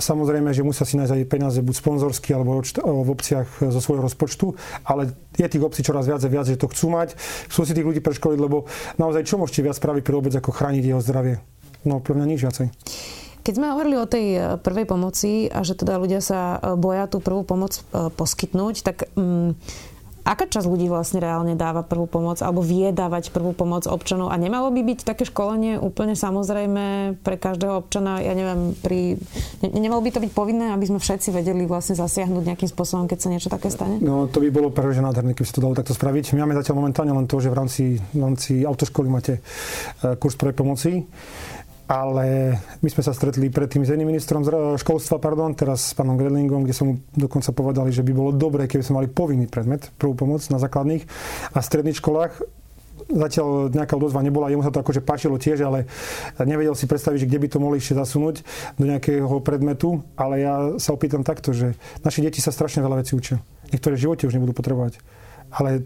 samozrejme, 0.00 0.50
že 0.50 0.66
musia 0.66 0.82
si 0.82 0.98
nájsť 0.98 1.12
aj 1.14 1.30
peniaze 1.30 1.58
buď 1.62 1.74
sponzorsky 1.78 2.34
alebo 2.34 2.58
v 2.82 3.10
obciach 3.12 3.46
zo 3.70 3.78
svojho 3.78 4.02
rozpočtu, 4.02 4.46
ale 4.82 5.14
je 5.36 5.46
tých 5.56 5.64
obcí 5.64 5.80
čoraz 5.80 6.04
viac 6.04 6.20
a 6.20 6.28
viac, 6.28 6.44
že 6.44 6.60
to 6.60 6.68
chcú 6.68 6.92
mať. 6.92 7.16
Chcú 7.48 7.64
si 7.64 7.72
tých 7.72 7.88
ľudí 7.88 8.04
preškoliť, 8.04 8.36
lebo 8.36 8.68
naozaj 9.00 9.24
čo 9.24 9.40
môžete 9.40 9.64
viac 9.64 9.80
spraviť 9.80 10.04
pre 10.04 10.14
obec, 10.20 10.36
ako 10.36 10.52
chrániť 10.52 10.84
jeho 10.84 11.00
zdravie? 11.00 11.40
No, 11.88 12.04
pre 12.04 12.12
mňa 12.12 12.26
nič 12.28 12.44
viacej. 12.44 12.68
Keď 13.46 13.54
sme 13.62 13.70
hovorili 13.70 13.94
o 13.94 14.10
tej 14.10 14.26
e, 14.34 14.40
prvej 14.58 14.90
pomoci 14.90 15.46
a 15.46 15.62
že 15.62 15.78
teda 15.78 16.02
ľudia 16.02 16.18
sa 16.18 16.58
e, 16.58 16.74
boja 16.74 17.06
tú 17.06 17.22
prvú 17.22 17.46
pomoc 17.46 17.78
e, 17.78 18.10
poskytnúť, 18.10 18.82
tak 18.82 19.06
um, 19.14 19.54
Aká 20.26 20.50
časť 20.50 20.66
ľudí 20.66 20.90
vlastne 20.90 21.22
reálne 21.22 21.54
dáva 21.54 21.86
prvú 21.86 22.10
pomoc 22.10 22.42
alebo 22.42 22.58
vie 22.58 22.90
dávať 22.90 23.30
prvú 23.30 23.54
pomoc 23.54 23.86
občanov? 23.86 24.34
A 24.34 24.36
nemalo 24.42 24.74
by 24.74 24.82
byť 24.82 25.06
také 25.06 25.22
školenie 25.22 25.78
úplne 25.78 26.18
samozrejme 26.18 27.14
pre 27.22 27.38
každého 27.38 27.86
občana? 27.86 28.18
Ja 28.18 28.34
neviem, 28.34 28.74
pri... 28.74 29.22
Ne, 29.62 29.70
nemalo 29.70 30.02
by 30.02 30.10
to 30.10 30.22
byť 30.26 30.32
povinné, 30.34 30.74
aby 30.74 30.90
sme 30.90 30.98
všetci 30.98 31.30
vedeli 31.30 31.62
vlastne 31.70 31.94
zasiahnuť 31.94 32.42
nejakým 32.42 32.66
spôsobom, 32.66 33.06
keď 33.06 33.18
sa 33.22 33.28
niečo 33.30 33.46
také 33.46 33.70
stane? 33.70 34.02
No 34.02 34.26
to 34.26 34.42
by 34.42 34.50
bolo 34.50 34.74
prvé, 34.74 34.98
že 34.98 35.06
nádherné, 35.06 35.38
keby 35.38 35.46
sa 35.46 35.54
to 35.54 35.62
dalo 35.62 35.78
takto 35.78 35.94
spraviť. 35.94 36.34
My 36.34 36.42
máme 36.42 36.58
zatiaľ 36.58 36.82
momentálne 36.82 37.14
len 37.14 37.30
to, 37.30 37.38
že 37.38 37.46
v 37.46 37.56
rámci, 37.62 37.84
v 38.10 38.18
rámci 38.18 38.66
autoškoly 38.66 39.06
máte 39.06 39.38
e, 39.38 40.18
kurz 40.18 40.34
pre 40.34 40.50
pomoci 40.50 41.06
ale 41.86 42.58
my 42.82 42.88
sme 42.90 43.02
sa 43.06 43.14
stretli 43.14 43.46
predtým 43.46 43.86
s 43.86 43.94
jedným 43.94 44.10
ministrom 44.10 44.42
školstva, 44.74 45.22
pardon, 45.22 45.54
teraz 45.54 45.90
s 45.90 45.94
pánom 45.94 46.18
Gredlingom, 46.18 46.66
kde 46.66 46.74
som 46.74 46.86
mu 46.90 46.94
dokonca 47.14 47.54
povedali, 47.54 47.94
že 47.94 48.02
by 48.02 48.12
bolo 48.12 48.34
dobré, 48.34 48.66
keby 48.66 48.82
sme 48.82 48.98
mali 49.02 49.08
povinný 49.08 49.46
predmet, 49.46 49.94
prvú 49.94 50.18
pomoc 50.18 50.42
na 50.50 50.58
základných 50.58 51.06
a 51.54 51.58
stredných 51.62 51.98
školách. 52.02 52.34
Zatiaľ 53.06 53.70
nejaká 53.70 53.94
odozva 53.94 54.18
nebola, 54.18 54.50
jemu 54.50 54.66
sa 54.66 54.74
to 54.74 54.82
akože 54.82 54.98
páčilo 54.98 55.38
tiež, 55.38 55.62
ale 55.62 55.86
nevedel 56.42 56.74
si 56.74 56.90
predstaviť, 56.90 57.22
že 57.22 57.28
kde 57.30 57.38
by 57.38 57.48
to 57.54 57.62
mohli 57.62 57.78
ešte 57.78 57.94
zasunúť 57.94 58.42
do 58.82 58.84
nejakého 58.88 59.30
predmetu, 59.46 60.02
ale 60.18 60.42
ja 60.42 60.54
sa 60.82 60.90
opýtam 60.90 61.22
takto, 61.22 61.54
že 61.54 61.78
naše 62.02 62.18
deti 62.18 62.42
sa 62.42 62.50
strašne 62.50 62.82
veľa 62.82 63.06
vecí 63.06 63.14
učia. 63.14 63.38
Niektoré 63.70 63.94
v 63.94 64.10
živote 64.10 64.26
už 64.26 64.34
nebudú 64.34 64.58
potrebovať 64.58 64.98
ale 65.56 65.70
e, 65.72 65.80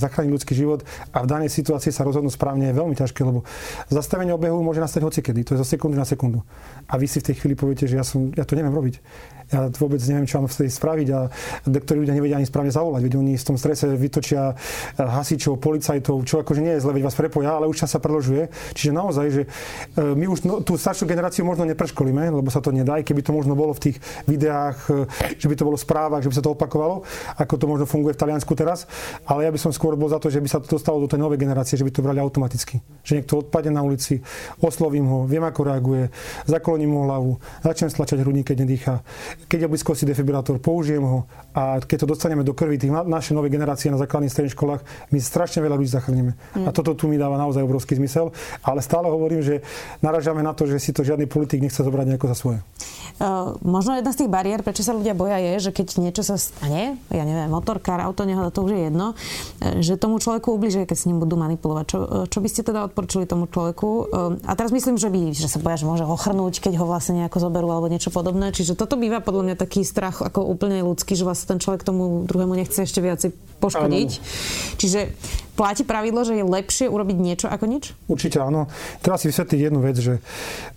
zachrániť 0.00 0.30
ľudský 0.32 0.56
život 0.56 0.80
a 1.12 1.20
v 1.20 1.28
danej 1.28 1.52
situácii 1.52 1.92
sa 1.92 2.02
rozhodnúť 2.08 2.34
správne 2.34 2.72
je 2.72 2.74
veľmi 2.74 2.96
ťažké, 2.96 3.20
lebo 3.20 3.44
zastavenie 3.92 4.32
obehu 4.32 4.64
môže 4.64 4.80
nastať 4.80 5.04
hocikedy, 5.04 5.44
to 5.44 5.52
je 5.54 5.60
zo 5.60 5.68
sekundy 5.68 6.00
na 6.00 6.08
sekundu. 6.08 6.40
A 6.88 6.96
vy 6.96 7.04
si 7.04 7.20
v 7.20 7.32
tej 7.32 7.44
chvíli 7.44 7.54
poviete, 7.54 7.84
že 7.84 8.00
ja, 8.00 8.04
som, 8.04 8.32
ja 8.32 8.48
to 8.48 8.56
neviem 8.56 8.72
robiť 8.72 8.98
ja 9.46 9.70
vôbec 9.70 10.02
neviem, 10.10 10.26
čo 10.26 10.42
mám 10.42 10.50
vtedy 10.50 10.70
spraviť 10.74 11.08
a 11.14 11.30
doktori 11.62 12.02
ľudia 12.02 12.18
nevedia 12.18 12.36
ani 12.38 12.48
správne 12.50 12.74
zavolať, 12.74 13.00
veď 13.06 13.14
oni 13.14 13.38
v 13.38 13.46
tom 13.46 13.54
strese 13.54 13.86
vytočia 13.94 14.50
eh, 14.50 14.54
hasičov, 14.98 15.62
policajtov, 15.62 16.26
čo 16.26 16.42
akože 16.42 16.60
nie 16.62 16.74
je 16.78 16.82
zle, 16.82 16.90
veď 16.98 17.06
vás 17.06 17.14
prepoja, 17.14 17.54
ale 17.54 17.70
už 17.70 17.86
čas 17.86 17.94
sa 17.94 18.02
predlžuje. 18.02 18.50
Čiže 18.74 18.90
naozaj, 18.90 19.26
že 19.30 19.42
eh, 19.46 20.14
my 20.18 20.26
už 20.26 20.38
no, 20.50 20.54
tú 20.66 20.74
staršiu 20.74 21.06
generáciu 21.06 21.46
možno 21.46 21.62
nepreškolíme, 21.70 22.26
lebo 22.34 22.50
sa 22.50 22.58
to 22.58 22.74
nedá, 22.74 22.98
aj 22.98 23.06
keby 23.06 23.22
to 23.22 23.30
možno 23.30 23.54
bolo 23.54 23.70
v 23.70 23.90
tých 23.90 23.96
videách, 24.26 24.78
eh, 24.90 25.38
že 25.38 25.46
by 25.46 25.54
to 25.54 25.66
bolo 25.66 25.78
v 25.78 25.86
že 26.16 26.30
by 26.30 26.34
sa 26.34 26.42
to 26.42 26.50
opakovalo, 26.50 27.06
ako 27.38 27.54
to 27.54 27.66
možno 27.70 27.86
funguje 27.86 28.18
v 28.18 28.20
Taliansku 28.26 28.52
teraz, 28.58 28.85
ale 29.26 29.46
ja 29.46 29.50
by 29.52 29.58
som 29.60 29.70
skôr 29.74 29.94
bol 29.94 30.10
za 30.10 30.18
to, 30.18 30.32
že 30.32 30.40
by 30.40 30.48
sa 30.50 30.58
to 30.62 30.70
dostalo 30.70 31.02
do 31.02 31.10
tej 31.10 31.20
novej 31.20 31.40
generácie, 31.40 31.78
že 31.78 31.86
by 31.86 31.92
to 31.92 32.04
brali 32.04 32.18
automaticky. 32.22 32.80
Že 33.02 33.22
niekto 33.22 33.46
odpadne 33.46 33.74
na 33.74 33.82
ulici, 33.82 34.22
oslovím 34.62 35.06
ho, 35.08 35.18
viem 35.24 35.42
ako 35.42 35.60
reaguje, 35.66 36.10
zakloním 36.48 36.90
mu 36.92 37.06
hlavu, 37.06 37.38
začnem 37.62 37.90
stlačať 37.90 38.22
hrudník, 38.22 38.50
keď 38.50 38.58
nedýcha 38.62 38.94
keď 39.48 39.66
je 39.66 39.72
blízkosti 39.72 40.04
defibrilátor, 40.06 40.58
použijem 40.58 41.02
ho 41.02 41.24
a 41.54 41.80
keď 41.80 42.04
to 42.04 42.06
dostaneme 42.12 42.44
do 42.44 42.52
krvi 42.52 42.76
tých 42.76 42.92
našej 42.92 43.32
novej 43.32 43.54
generácie 43.54 43.88
na 43.88 43.98
základných 44.00 44.32
stredných 44.32 44.56
školách, 44.56 44.82
my 45.12 45.18
strašne 45.22 45.62
veľa 45.64 45.76
ľudí 45.78 45.90
zachránime. 45.90 46.32
Mm. 46.52 46.68
A 46.68 46.70
toto 46.74 46.92
tu 46.92 47.08
mi 47.08 47.16
dáva 47.16 47.40
naozaj 47.40 47.64
obrovský 47.64 47.96
zmysel, 47.96 48.34
ale 48.60 48.84
stále 48.84 49.08
hovorím, 49.08 49.40
že 49.40 49.64
naražame 50.02 50.42
na 50.42 50.52
to, 50.52 50.68
že 50.68 50.82
si 50.82 50.90
to 50.92 51.06
žiadny 51.06 51.24
politik 51.24 51.62
nechce 51.62 51.80
zobrať 51.80 52.06
nejako 52.12 52.26
za 52.28 52.36
svoje. 52.36 52.58
Uh, 53.16 53.56
možno 53.64 53.96
jedna 53.96 54.12
z 54.12 54.24
tých 54.24 54.30
bariér, 54.32 54.60
prečo 54.60 54.84
sa 54.84 54.92
ľudia 54.92 55.16
boja, 55.16 55.40
je, 55.40 55.68
že 55.68 55.70
keď 55.72 56.04
niečo 56.04 56.20
sa 56.20 56.36
stane, 56.36 57.00
ja 57.08 57.24
neviem, 57.24 57.48
motorkár, 57.48 57.96
auto, 58.04 58.28
nehoda, 58.28 58.52
to 58.52 58.68
už 58.68 58.75
je 58.75 58.75
jedno, 58.84 59.16
e, 59.62 59.80
že 59.80 59.96
tomu 59.96 60.20
človeku 60.20 60.52
ubližuje, 60.52 60.84
keď 60.84 60.96
s 60.96 61.06
ním 61.08 61.18
budú 61.18 61.40
manipulovať. 61.40 61.84
Čo, 61.88 61.98
e, 62.04 62.28
čo 62.28 62.38
by 62.44 62.48
ste 62.52 62.62
teda 62.62 62.84
odporčili 62.84 63.24
tomu 63.24 63.48
človeku? 63.48 63.88
Uh, 63.88 64.36
a 64.44 64.52
teraz 64.52 64.70
myslím, 64.74 65.00
že, 65.00 65.08
by, 65.08 65.32
že 65.32 65.48
sa 65.48 65.58
boja, 65.62 65.80
že 65.80 65.88
môže 65.88 66.04
ochrnúť, 66.04 66.60
keď 66.60 66.82
ho 66.82 66.86
vlastne 66.86 67.24
nejako 67.24 67.38
zoberú 67.40 67.72
alebo 67.72 67.88
niečo 67.88 68.12
podobné. 68.12 68.52
Čiže 68.52 68.76
toto 68.76 69.00
býva 69.00 69.24
podľa 69.24 69.52
mňa 69.52 69.56
taký 69.56 69.86
strach 69.86 70.20
ako 70.20 70.44
úplne 70.44 70.84
ľudský, 70.84 71.16
že 71.16 71.24
vlastne 71.24 71.56
ten 71.56 71.60
človek 71.62 71.86
tomu 71.86 72.28
druhému 72.28 72.52
nechce 72.52 72.84
ešte 72.84 73.00
viacej 73.00 73.30
poškodiť. 73.62 74.10
Áno. 74.20 74.24
Čiže 74.76 75.00
platí 75.56 75.82
pravidlo, 75.82 76.22
že 76.22 76.36
je 76.36 76.44
lepšie 76.44 76.86
urobiť 76.92 77.16
niečo 77.16 77.46
ako 77.48 77.64
nič? 77.64 77.96
Určite 78.06 78.44
áno. 78.44 78.68
Teraz 79.00 79.24
si 79.24 79.32
vysvetliť 79.32 79.60
jednu 79.72 79.80
vec, 79.80 79.96
že 79.96 80.20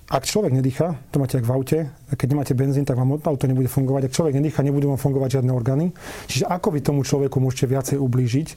ak 0.10 0.26
človek 0.26 0.56
nedýcha, 0.56 0.98
to 1.12 1.20
máte 1.22 1.38
ak 1.38 1.46
v 1.46 1.54
aute, 1.54 1.80
keď 2.16 2.28
nemáte 2.32 2.54
benzín, 2.58 2.88
tak 2.88 2.98
vám 2.98 3.20
auto 3.22 3.46
nebude 3.46 3.70
fungovať. 3.70 4.10
Ak 4.10 4.16
človek 4.16 4.40
nedýcha, 4.40 4.66
nebudú 4.66 4.90
vám 4.96 4.98
fungovať 4.98 5.38
žiadne 5.38 5.52
orgány. 5.54 5.92
Čiže 6.26 6.50
ako 6.50 6.74
vy 6.74 6.80
tomu 6.82 7.06
človeku 7.06 7.38
môžete 7.38 7.70
viacej 7.70 7.98
ublížiť, 8.02 8.48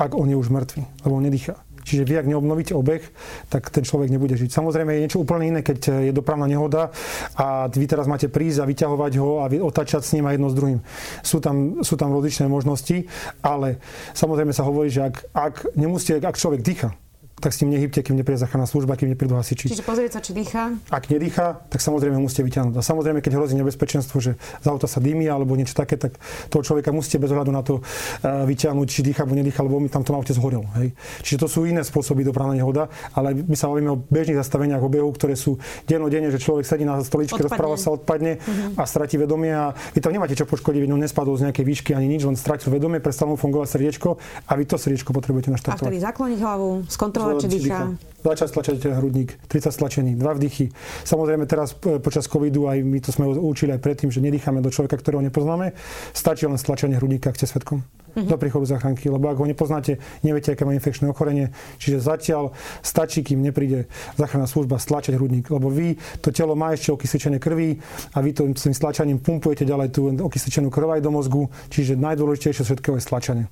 ak 0.00 0.16
on 0.16 0.32
je 0.32 0.36
už 0.40 0.48
mŕtvý, 0.48 0.82
lebo 1.04 1.12
on 1.12 1.24
nedýcha. 1.28 1.60
Čiže 1.84 2.06
vy, 2.06 2.14
ak 2.20 2.30
neobnovíte 2.30 2.76
obeh, 2.76 3.02
tak 3.48 3.68
ten 3.72 3.82
človek 3.82 4.12
nebude 4.12 4.36
žiť. 4.36 4.50
Samozrejme 4.52 4.94
je 4.94 5.02
niečo 5.06 5.22
úplne 5.22 5.50
iné, 5.50 5.60
keď 5.64 6.08
je 6.08 6.12
dopravná 6.12 6.46
nehoda 6.46 6.92
a 7.36 7.66
vy 7.66 7.86
teraz 7.88 8.06
máte 8.06 8.28
prísť 8.30 8.62
a 8.62 8.68
vyťahovať 8.68 9.12
ho 9.18 9.42
a 9.42 9.50
otačať 9.50 10.02
s 10.04 10.12
ním 10.16 10.28
a 10.28 10.34
jedno 10.34 10.48
s 10.52 10.56
druhým. 10.56 10.80
Sú 11.24 11.42
tam, 11.42 11.82
sú 11.82 11.94
tam 11.98 12.14
rozličné 12.14 12.46
možnosti, 12.46 13.08
ale 13.42 13.80
samozrejme 14.12 14.52
sa 14.54 14.66
hovorí, 14.66 14.92
že 14.92 15.08
ak, 15.08 15.16
ak 15.34 15.54
nemusíte, 15.74 16.22
ak 16.22 16.38
človek 16.38 16.62
dýcha, 16.62 16.94
tak 17.40 17.56
s 17.56 17.64
ním 17.64 17.74
nehybte, 17.74 18.04
kým 18.04 18.20
nepríde 18.20 18.38
záchranná 18.38 18.68
služba, 18.68 19.00
kým 19.00 19.10
neprídu 19.10 19.34
hasiči. 19.34 19.72
Čiže 19.72 19.82
pozrieť 19.82 20.10
sa, 20.16 20.20
či 20.20 20.36
dýcha. 20.36 20.76
Ak 20.92 21.08
nedýcha, 21.08 21.64
tak 21.72 21.80
samozrejme 21.80 22.20
musíte 22.20 22.44
vyťahnuť. 22.44 22.74
A 22.76 22.82
samozrejme, 22.84 23.24
keď 23.24 23.40
hrozí 23.40 23.56
nebezpečenstvo, 23.56 24.20
že 24.20 24.36
z 24.36 24.66
auta 24.68 24.84
sa 24.84 25.00
dými 25.00 25.24
alebo 25.24 25.56
niečo 25.56 25.72
také, 25.72 25.96
tak 25.96 26.20
toho 26.52 26.60
človeka 26.60 26.92
musíte 26.92 27.16
bez 27.16 27.32
ohľadu 27.32 27.50
na 27.50 27.64
to 27.64 27.80
uh, 27.80 28.44
vyťahnuť, 28.44 28.86
či 28.86 29.00
dýcha 29.00 29.24
alebo 29.24 29.36
nedýcha, 29.40 29.60
lebo 29.64 29.80
mi 29.80 29.88
tam 29.88 30.04
to 30.04 30.12
aute 30.12 30.36
zhorel. 30.36 30.68
Hej. 30.76 30.92
Čiže 31.24 31.38
to 31.40 31.48
sú 31.48 31.64
iné 31.64 31.80
spôsoby 31.80 32.22
dopravná 32.22 32.52
nehoda, 32.52 32.92
ale 33.16 33.32
my 33.32 33.56
sa 33.56 33.72
bavíme 33.72 33.90
o 33.90 33.96
bežných 33.96 34.36
zastaveniach 34.36 34.84
obehu, 34.84 35.08
ktoré 35.16 35.32
sú 35.34 35.56
dennodenne, 35.88 36.28
že 36.28 36.36
človek 36.36 36.68
sedí 36.68 36.84
na 36.84 37.00
stoličke, 37.00 37.40
rozpráva 37.40 37.80
sa, 37.80 37.96
odpadne 37.96 38.36
uh-huh. 38.36 38.76
a 38.76 38.84
stratí 38.84 39.16
vedomie 39.16 39.54
a 39.54 39.72
vy 39.96 39.98
tam 40.04 40.12
nemáte 40.12 40.36
čo 40.36 40.44
poškodiť, 40.44 40.84
on 40.90 41.00
nespadol 41.00 41.38
z 41.38 41.48
nejakej 41.48 41.64
výšky 41.64 41.90
ani 41.96 42.10
nič, 42.10 42.26
len 42.26 42.36
stratil 42.36 42.74
vedomie, 42.74 43.00
prestalo 43.00 43.38
fungovať 43.38 43.68
srdiečko 43.78 44.08
a 44.46 44.52
vy 44.58 44.64
to 44.66 44.76
srdiečko 44.76 45.14
potrebujete 45.14 45.54
naštartovať. 45.54 45.86
A 45.86 45.88
vtedy 45.88 46.02
zakloniť 46.02 46.38
hlavu, 46.42 46.68
skontrolovať, 46.90 47.29
či 47.38 47.48
dýcha 47.48 48.10
začať 48.20 48.48
stlačať 48.52 48.76
hrudník, 49.00 49.40
30 49.48 49.72
stlačení, 49.72 50.12
dva 50.12 50.36
vdychy. 50.36 50.68
Samozrejme 51.08 51.48
teraz 51.48 51.72
počas 51.76 52.28
covidu 52.28 52.68
aj 52.68 52.84
my 52.84 52.98
to 53.00 53.10
sme 53.16 53.32
učili 53.32 53.72
aj 53.72 53.80
predtým, 53.80 54.12
že 54.12 54.20
nedýchame 54.20 54.60
do 54.60 54.68
človeka, 54.68 55.00
ktorého 55.00 55.24
nepoznáme. 55.24 55.72
Stačí 56.12 56.44
len 56.44 56.60
stlačenie 56.60 57.00
hrudníka, 57.00 57.32
ak 57.32 57.40
ste 57.40 57.48
svetkom 57.48 57.80
mm-hmm. 57.80 58.28
do 58.28 58.36
príchodu 58.36 58.66
záchranky, 58.68 59.08
lebo 59.08 59.24
ak 59.32 59.40
ho 59.40 59.46
nepoznáte, 59.48 59.96
neviete, 60.20 60.52
aké 60.52 60.68
má 60.68 60.76
infekčné 60.76 61.08
ochorenie. 61.08 61.48
Čiže 61.80 62.04
zatiaľ 62.04 62.52
stačí, 62.84 63.24
kým 63.24 63.40
nepríde 63.40 63.88
záchranná 64.20 64.44
služba, 64.44 64.76
stlačať 64.76 65.16
hrudník, 65.16 65.48
lebo 65.48 65.72
vy, 65.72 65.96
to 66.20 66.28
telo 66.28 66.52
má 66.52 66.76
ešte 66.76 66.92
okysličené 66.92 67.40
krvi 67.40 67.80
a 68.12 68.18
vy 68.20 68.30
to 68.36 68.44
tým 68.52 68.76
stlačaním 68.76 69.22
pumpujete 69.22 69.64
ďalej 69.64 69.88
tú 69.96 70.12
okysličenú 70.12 70.68
krv 70.68 71.00
aj 71.00 71.02
do 71.04 71.10
mozgu, 71.14 71.42
čiže 71.72 71.96
najdôležitejšie 71.96 72.68
všetkého 72.68 73.00
je 73.00 73.04
stlačanie. 73.04 73.46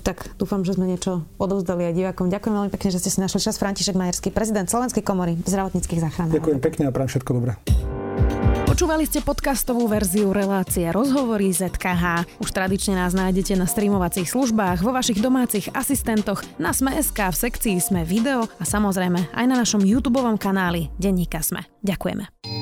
Tak 0.00 0.40
dúfam, 0.40 0.64
že 0.64 0.72
sme 0.72 0.88
niečo 0.88 1.28
odovzdali 1.36 1.92
aj 1.92 1.94
divákom. 1.94 2.32
Ďakujem 2.32 2.54
veľmi 2.56 2.70
pekne, 2.72 2.88
že 2.88 2.98
ste 3.04 3.12
si 3.12 3.20
našli 3.20 3.44
čas. 3.44 3.60
František 3.60 3.92
Majerský, 3.92 4.32
prezident 4.32 4.64
Slovenskej 4.64 5.04
komory 5.04 5.36
zdravotníckých 5.44 6.00
záchranárov. 6.00 6.40
Ďakujem 6.40 6.60
pekne 6.64 6.82
a 6.88 6.90
prajem 6.90 7.10
všetko 7.12 7.30
dobré. 7.36 7.52
Počúvali 8.72 9.04
ste 9.04 9.20
podcastovú 9.20 9.84
verziu 9.84 10.32
relácie 10.32 10.88
Rozhovory 10.88 11.52
ZKH. 11.52 12.24
Už 12.40 12.50
tradične 12.56 12.96
nás 12.96 13.12
nájdete 13.12 13.52
na 13.52 13.68
streamovacích 13.68 14.32
službách, 14.32 14.80
vo 14.80 14.96
vašich 14.96 15.20
domácich 15.20 15.68
asistentoch, 15.76 16.40
na 16.56 16.72
Sme.sk, 16.72 17.20
v 17.20 17.36
sekcii 17.36 17.76
Sme 17.76 18.08
video 18.08 18.48
a 18.56 18.64
samozrejme 18.64 19.28
aj 19.36 19.44
na 19.44 19.60
našom 19.60 19.84
YouTube 19.84 20.24
kanáli 20.40 20.88
Denníka 20.96 21.44
Sme. 21.44 21.68
Ďakujeme. 21.84 22.61